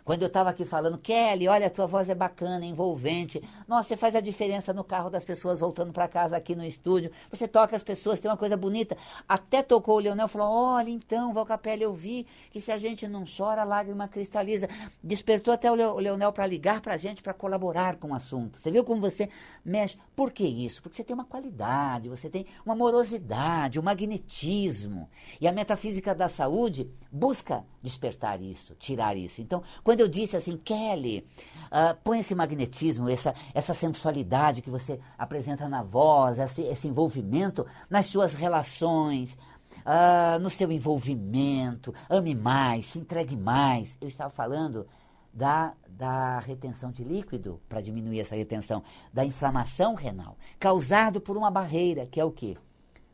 Quando 0.05 0.23
eu 0.23 0.29
estava 0.29 0.51
aqui 0.51 0.65
falando, 0.65 0.99
Kelly, 0.99 1.49
olha, 1.49 1.67
a 1.67 1.71
tua 1.71 1.87
voz 1.87 2.09
é 2.09 2.15
bacana, 2.15 2.65
envolvente. 2.65 3.43
Nossa, 3.69 3.91
você 3.91 3.97
faz 3.97 4.15
a 4.15 4.21
diferença 4.21 4.73
no 4.73 4.83
carro 4.83 5.11
das 5.11 5.25
pessoas 5.25 5.61
voltando 5.61 5.93
para 5.93 6.09
casa 6.09 6.37
aqui 6.37 6.55
no 6.55 6.65
estúdio. 6.65 7.11
Você 7.31 7.47
toca 7.47 7.77
as 7.77 7.83
pessoas, 7.83 8.21
tem 8.21 8.31
uma 8.31 8.37
coisa 8.37 8.57
bonita. 8.57 8.97
Até 9.29 9.63
tocou 9.63 9.97
o 9.97 9.99
Leonel 9.99 10.29
falou: 10.29 10.49
Olha, 10.49 10.91
então, 10.91 11.33
Valcapelli, 11.33 11.83
eu 11.83 11.93
vi 11.93 12.27
que 12.51 12.61
se 12.61 12.73
a 12.73 12.79
gente 12.79 13.07
não 13.07 13.25
chora, 13.25 13.63
a 13.63 13.65
lágrima 13.65 14.09
cristaliza. 14.09 14.69
Despertou 15.03 15.53
até 15.53 15.71
o 15.71 15.75
Leonel 15.75 16.33
para 16.33 16.47
ligar 16.47 16.81
para 16.81 16.95
a 16.95 16.97
gente, 16.97 17.23
para 17.23 17.35
colaborar 17.35 17.97
com 17.97 18.09
o 18.09 18.15
assunto. 18.15 18.59
Você 18.59 18.71
viu 18.71 18.85
como 18.85 19.01
você 19.01 19.29
mexe? 19.65 19.99
Por 20.17 20.31
que 20.31 20.45
isso? 20.47 20.83
Porque 20.83 20.97
você 20.97 21.05
tem 21.05 21.15
uma 21.15 21.25
qualidade, 21.25 22.09
você 22.09 22.29
tem 22.29 22.47
uma 22.65 22.75
amorosidade, 22.75 23.79
um 23.79 23.83
magnetismo. 23.83 25.09
E 25.41 25.49
a 25.49 25.53
metafísica 25.53 26.15
da 26.15 26.29
saúde 26.29 26.91
busca 27.11 27.65
despertar 27.83 28.41
isso, 28.41 28.75
tirar 28.75 29.17
isso. 29.17 29.41
Então, 29.41 29.63
quando 29.83 29.90
eu 29.99 30.07
disse 30.07 30.37
assim, 30.37 30.57
Kelly, 30.57 31.27
uh, 31.67 31.97
põe 32.05 32.21
esse 32.21 32.35
magnetismo, 32.35 33.09
essa, 33.09 33.35
essa 33.53 33.75
sensualidade 33.75 34.63
que 34.63 34.71
você 34.71 35.01
apresenta 35.19 35.69
na 35.69 35.83
voz, 35.83 36.39
esse, 36.39 36.63
esse 36.63 36.87
envolvimento 36.87 37.67
nas 37.89 38.07
suas 38.07 38.35
relações, 38.35 39.37
uh, 39.79 40.39
no 40.41 40.49
seu 40.51 40.71
envolvimento, 40.71 41.93
ame 42.09 42.35
mais, 42.35 42.87
se 42.87 42.99
entregue 42.99 43.37
mais. 43.37 43.97
Eu 44.01 44.07
estava 44.07 44.31
falando 44.31 44.87
da, 45.33 45.75
da 45.89 46.39
retenção 46.39 46.93
de 46.93 47.03
líquido, 47.03 47.61
para 47.69 47.81
diminuir 47.81 48.21
essa 48.21 48.37
retenção, 48.37 48.83
da 49.13 49.25
inflamação 49.25 49.95
renal, 49.95 50.37
causado 50.59 51.21
por 51.21 51.37
uma 51.37 51.51
barreira, 51.51 52.07
que 52.07 52.21
é 52.21 52.25
o 52.25 52.31
quê? 52.31 52.57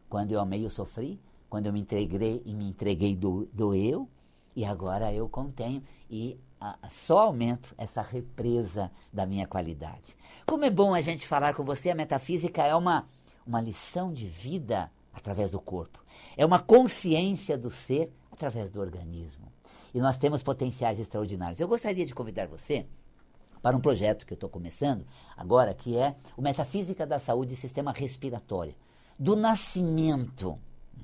Quando 0.09 0.33
eu 0.33 0.41
amei, 0.41 0.65
eu 0.65 0.71
sofri. 0.71 1.21
Quando 1.49 1.67
eu 1.67 1.73
me 1.73 1.81
entreguei 1.81 2.43
e 2.45 2.55
me 2.55 2.69
entreguei 2.69 3.15
do, 3.15 3.49
do 3.53 3.73
eu, 3.73 4.09
e 4.55 4.65
agora 4.65 5.12
eu 5.12 5.29
contenho 5.29 5.83
e 6.11 6.41
só 6.88 7.19
aumento 7.19 7.75
essa 7.77 8.03
represa 8.03 8.90
da 9.12 9.27
minha 9.27 9.47
qualidade. 9.47 10.16
Como 10.47 10.64
é 10.64 10.71
bom 10.71 10.95
a 10.95 11.01
gente 11.01 11.27
falar 11.27 11.55
com 11.55 11.64
você, 11.64 11.90
a 11.90 11.95
metafísica 11.95 12.62
é 12.62 12.75
uma, 12.75 13.07
uma 13.47 13.61
lição 13.61 14.12
de 14.12 14.27
vida 14.27 14.90
através 15.12 15.51
do 15.51 15.61
corpo. 15.61 16.03
É 16.37 16.45
uma 16.45 16.59
consciência 16.59 17.57
do 17.57 17.71
ser 17.71 18.12
através 18.31 18.71
do 18.71 18.81
organismo. 18.81 19.53
E 19.95 20.01
nós 20.01 20.19
temos 20.19 20.42
potenciais 20.42 20.99
extraordinários. 20.99 21.61
Eu 21.61 21.69
gostaria 21.69 22.05
de 22.05 22.14
convidar 22.14 22.47
você 22.47 22.87
para 23.62 23.77
um 23.77 23.81
projeto 23.81 24.27
que 24.27 24.33
eu 24.33 24.37
estou 24.37 24.51
começando 24.51 25.07
agora, 25.37 25.75
que 25.75 25.97
é 25.97 26.14
o 26.37 26.42
Metafísica 26.42 27.07
da 27.07 27.19
Saúde 27.19 27.55
e 27.55 27.57
Sistema 27.57 27.92
Respiratório. 27.92 28.75
Do 29.19 29.35
nascimento 29.35 30.59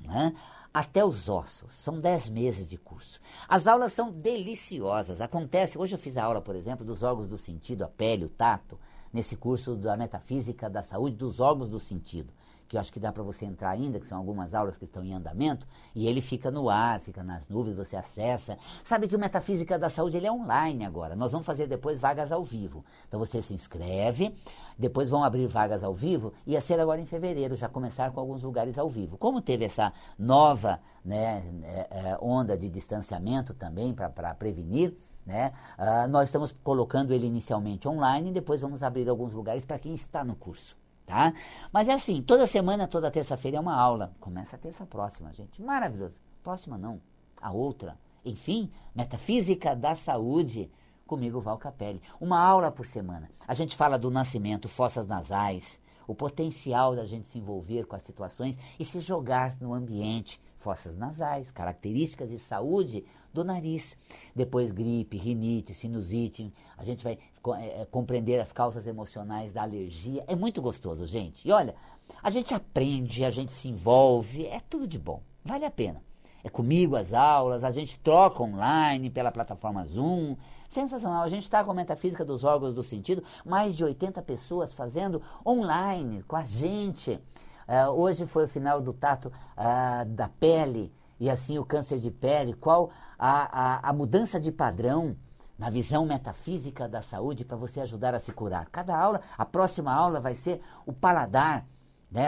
né, 0.05 0.33
até 0.73 1.05
os 1.05 1.29
ossos. 1.29 1.71
São 1.73 1.99
10 1.99 2.29
meses 2.29 2.67
de 2.67 2.77
curso. 2.77 3.19
As 3.47 3.67
aulas 3.67 3.93
são 3.93 4.11
deliciosas. 4.11 5.21
Acontece, 5.21 5.77
hoje 5.77 5.95
eu 5.95 5.99
fiz 5.99 6.17
a 6.17 6.23
aula, 6.23 6.41
por 6.41 6.55
exemplo, 6.55 6.85
dos 6.85 7.03
órgãos 7.03 7.27
do 7.27 7.37
sentido, 7.37 7.83
a 7.83 7.87
pele, 7.87 8.25
o 8.25 8.29
tato, 8.29 8.79
nesse 9.11 9.35
curso 9.35 9.75
da 9.75 9.95
metafísica 9.95 10.69
da 10.69 10.81
saúde 10.81 11.15
dos 11.15 11.39
órgãos 11.39 11.69
do 11.69 11.79
sentido 11.79 12.33
que 12.67 12.77
eu 12.77 12.81
acho 12.81 12.91
que 12.91 12.99
dá 12.99 13.11
para 13.11 13.23
você 13.23 13.45
entrar 13.45 13.69
ainda, 13.69 13.99
que 13.99 14.07
são 14.07 14.17
algumas 14.17 14.53
aulas 14.53 14.77
que 14.77 14.83
estão 14.83 15.03
em 15.03 15.13
andamento, 15.13 15.67
e 15.93 16.07
ele 16.07 16.21
fica 16.21 16.49
no 16.49 16.69
ar, 16.69 16.99
fica 16.99 17.23
nas 17.23 17.47
nuvens, 17.47 17.75
você 17.75 17.95
acessa. 17.95 18.57
Sabe 18.83 19.07
que 19.07 19.15
o 19.15 19.19
Metafísica 19.19 19.77
da 19.77 19.89
Saúde 19.89 20.17
ele 20.17 20.27
é 20.27 20.31
online 20.31 20.85
agora. 20.85 21.15
Nós 21.15 21.31
vamos 21.31 21.45
fazer 21.45 21.67
depois 21.67 21.99
vagas 21.99 22.31
ao 22.31 22.43
vivo. 22.43 22.83
Então 23.07 23.19
você 23.19 23.41
se 23.41 23.53
inscreve, 23.53 24.35
depois 24.77 25.09
vão 25.09 25.23
abrir 25.23 25.47
vagas 25.47 25.83
ao 25.83 25.93
vivo, 25.93 26.33
ia 26.45 26.61
ser 26.61 26.79
agora 26.79 26.99
em 26.99 27.05
fevereiro, 27.05 27.55
já 27.55 27.69
começar 27.69 28.11
com 28.11 28.19
alguns 28.19 28.43
lugares 28.43 28.77
ao 28.77 28.89
vivo. 28.89 29.17
Como 29.17 29.41
teve 29.41 29.65
essa 29.65 29.93
nova 30.17 30.79
né, 31.03 31.43
é, 31.63 31.87
é, 31.91 32.17
onda 32.21 32.57
de 32.57 32.69
distanciamento 32.69 33.53
também 33.53 33.93
para 33.93 34.33
prevenir, 34.33 34.95
né, 35.25 35.53
uh, 35.77 36.07
nós 36.09 36.27
estamos 36.27 36.53
colocando 36.63 37.13
ele 37.13 37.25
inicialmente 37.25 37.87
online 37.87 38.29
e 38.29 38.33
depois 38.33 38.61
vamos 38.61 38.83
abrir 38.83 39.07
alguns 39.07 39.33
lugares 39.33 39.63
para 39.63 39.79
quem 39.79 39.93
está 39.93 40.23
no 40.23 40.35
curso 40.35 40.82
tá? 41.05 41.33
Mas 41.71 41.87
é 41.87 41.93
assim, 41.93 42.21
toda 42.21 42.47
semana, 42.47 42.87
toda 42.87 43.11
terça-feira 43.11 43.57
é 43.57 43.59
uma 43.59 43.75
aula. 43.75 44.13
Começa 44.19 44.55
a 44.55 44.59
terça 44.59 44.85
próxima, 44.85 45.33
gente. 45.33 45.61
Maravilhoso. 45.61 46.17
Próxima 46.41 46.77
não, 46.77 47.01
a 47.41 47.51
outra. 47.51 47.97
Enfim, 48.25 48.71
Metafísica 48.95 49.75
da 49.75 49.95
Saúde, 49.95 50.71
comigo 51.05 51.41
Val 51.41 51.57
Capelli. 51.57 52.01
Uma 52.19 52.39
aula 52.39 52.71
por 52.71 52.85
semana. 52.85 53.29
A 53.47 53.53
gente 53.53 53.75
fala 53.75 53.97
do 53.97 54.09
nascimento, 54.09 54.69
fossas 54.69 55.07
nasais, 55.07 55.79
o 56.07 56.15
potencial 56.15 56.95
da 56.95 57.05
gente 57.05 57.27
se 57.27 57.37
envolver 57.37 57.85
com 57.85 57.95
as 57.95 58.03
situações 58.03 58.57
e 58.79 58.85
se 58.85 58.99
jogar 58.99 59.57
no 59.61 59.73
ambiente, 59.73 60.41
fossas 60.57 60.97
nasais, 60.97 61.51
características 61.51 62.29
de 62.29 62.39
saúde 62.39 63.05
do 63.33 63.43
nariz. 63.43 63.97
Depois 64.35 64.71
gripe, 64.71 65.17
rinite, 65.17 65.73
sinusite. 65.73 66.53
A 66.77 66.83
gente 66.83 67.03
vai 67.03 67.17
é, 67.57 67.85
compreender 67.89 68.39
as 68.39 68.53
causas 68.53 68.85
emocionais 68.85 69.51
da 69.51 69.63
alergia. 69.63 70.23
É 70.27 70.35
muito 70.35 70.61
gostoso, 70.61 71.05
gente. 71.07 71.47
E 71.47 71.51
olha, 71.51 71.75
a 72.21 72.29
gente 72.29 72.53
aprende, 72.53 73.25
a 73.25 73.31
gente 73.31 73.51
se 73.51 73.67
envolve, 73.67 74.45
é 74.45 74.59
tudo 74.59 74.87
de 74.87 74.99
bom. 74.99 75.21
Vale 75.43 75.65
a 75.65 75.71
pena. 75.71 76.01
É 76.43 76.49
comigo 76.49 76.95
as 76.95 77.13
aulas, 77.13 77.63
a 77.63 77.71
gente 77.71 77.97
troca 77.99 78.43
online 78.43 79.09
pela 79.09 79.31
plataforma 79.31 79.85
Zoom. 79.85 80.35
Sensacional. 80.67 81.23
A 81.23 81.27
gente 81.27 81.43
está 81.43 81.63
com 81.63 81.71
a 81.71 81.75
metafísica 81.75 82.25
dos 82.25 82.43
órgãos 82.43 82.73
do 82.73 82.81
sentido, 82.81 83.23
mais 83.45 83.75
de 83.75 83.83
80 83.83 84.21
pessoas 84.23 84.73
fazendo 84.73 85.21
online 85.45 86.23
com 86.23 86.35
a 86.35 86.43
gente. 86.43 87.19
Uh, 87.67 87.91
hoje 87.91 88.25
foi 88.25 88.45
o 88.45 88.47
final 88.47 88.81
do 88.81 88.91
tato 88.91 89.27
uh, 89.27 90.05
da 90.05 90.27
pele 90.27 90.91
e 91.19 91.29
assim 91.29 91.57
o 91.57 91.65
câncer 91.65 91.99
de 91.99 92.11
pele. 92.11 92.53
Qual 92.53 92.91
a, 93.17 93.87
a, 93.87 93.89
a 93.89 93.93
mudança 93.93 94.39
de 94.39 94.51
padrão 94.51 95.15
na 95.57 95.69
visão 95.69 96.05
metafísica 96.05 96.87
da 96.87 97.01
saúde 97.01 97.45
para 97.45 97.55
você 97.55 97.81
ajudar 97.81 98.13
a 98.13 98.19
se 98.19 98.31
curar. 98.31 98.67
Cada 98.69 98.97
aula, 98.97 99.21
a 99.37 99.45
próxima 99.45 99.93
aula 99.93 100.19
vai 100.19 100.35
ser 100.35 100.61
o 100.85 100.91
paladar, 100.91 101.65
né? 102.11 102.27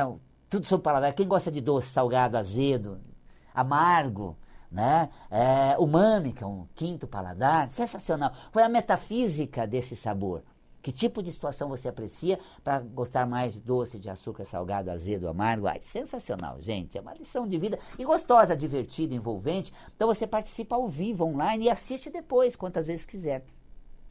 Tudo 0.50 0.66
sobre 0.66 0.84
paladar. 0.84 1.14
Quem 1.14 1.28
gosta 1.28 1.52
de 1.52 1.60
doce, 1.60 1.90
salgado, 1.90 2.38
azedo, 2.38 3.00
amargo, 3.54 4.38
né? 4.72 5.10
É, 5.30 5.78
umami, 5.78 6.34
que 6.34 6.44
é 6.44 6.48
um 6.48 6.68
quinto 6.76 7.08
paladar, 7.08 7.70
sensacional. 7.70 8.32
Qual 8.52 8.64
é 8.64 8.68
a 8.68 8.70
metafísica 8.70 9.66
desse 9.68 9.96
sabor? 9.96 10.44
Que 10.86 10.92
tipo 10.92 11.24
de 11.24 11.32
situação 11.32 11.68
você 11.68 11.88
aprecia 11.88 12.38
para 12.64 12.80
gostar 12.80 13.26
mais 13.26 13.56
de 13.56 13.60
doce, 13.60 13.98
de 13.98 14.08
açúcar, 14.08 14.46
salgado, 14.46 14.92
azedo, 14.92 15.28
amargo? 15.28 15.66
Ai, 15.66 15.82
sensacional, 15.82 16.62
gente. 16.62 16.96
É 16.96 17.02
uma 17.02 17.16
lição 17.16 17.48
de 17.48 17.58
vida 17.58 17.80
e 17.98 18.06
gostosa, 18.06 18.56
divertida, 18.56 19.16
envolvente. 19.16 19.74
Então 19.96 20.08
você 20.08 20.28
participa 20.28 20.76
ao 20.76 20.88
vivo, 20.88 21.26
online 21.26 21.66
e 21.66 21.72
assiste 21.72 22.12
depois, 22.12 22.56
quantas 22.56 22.86
vezes 22.86 23.04
quiser. 23.04 23.44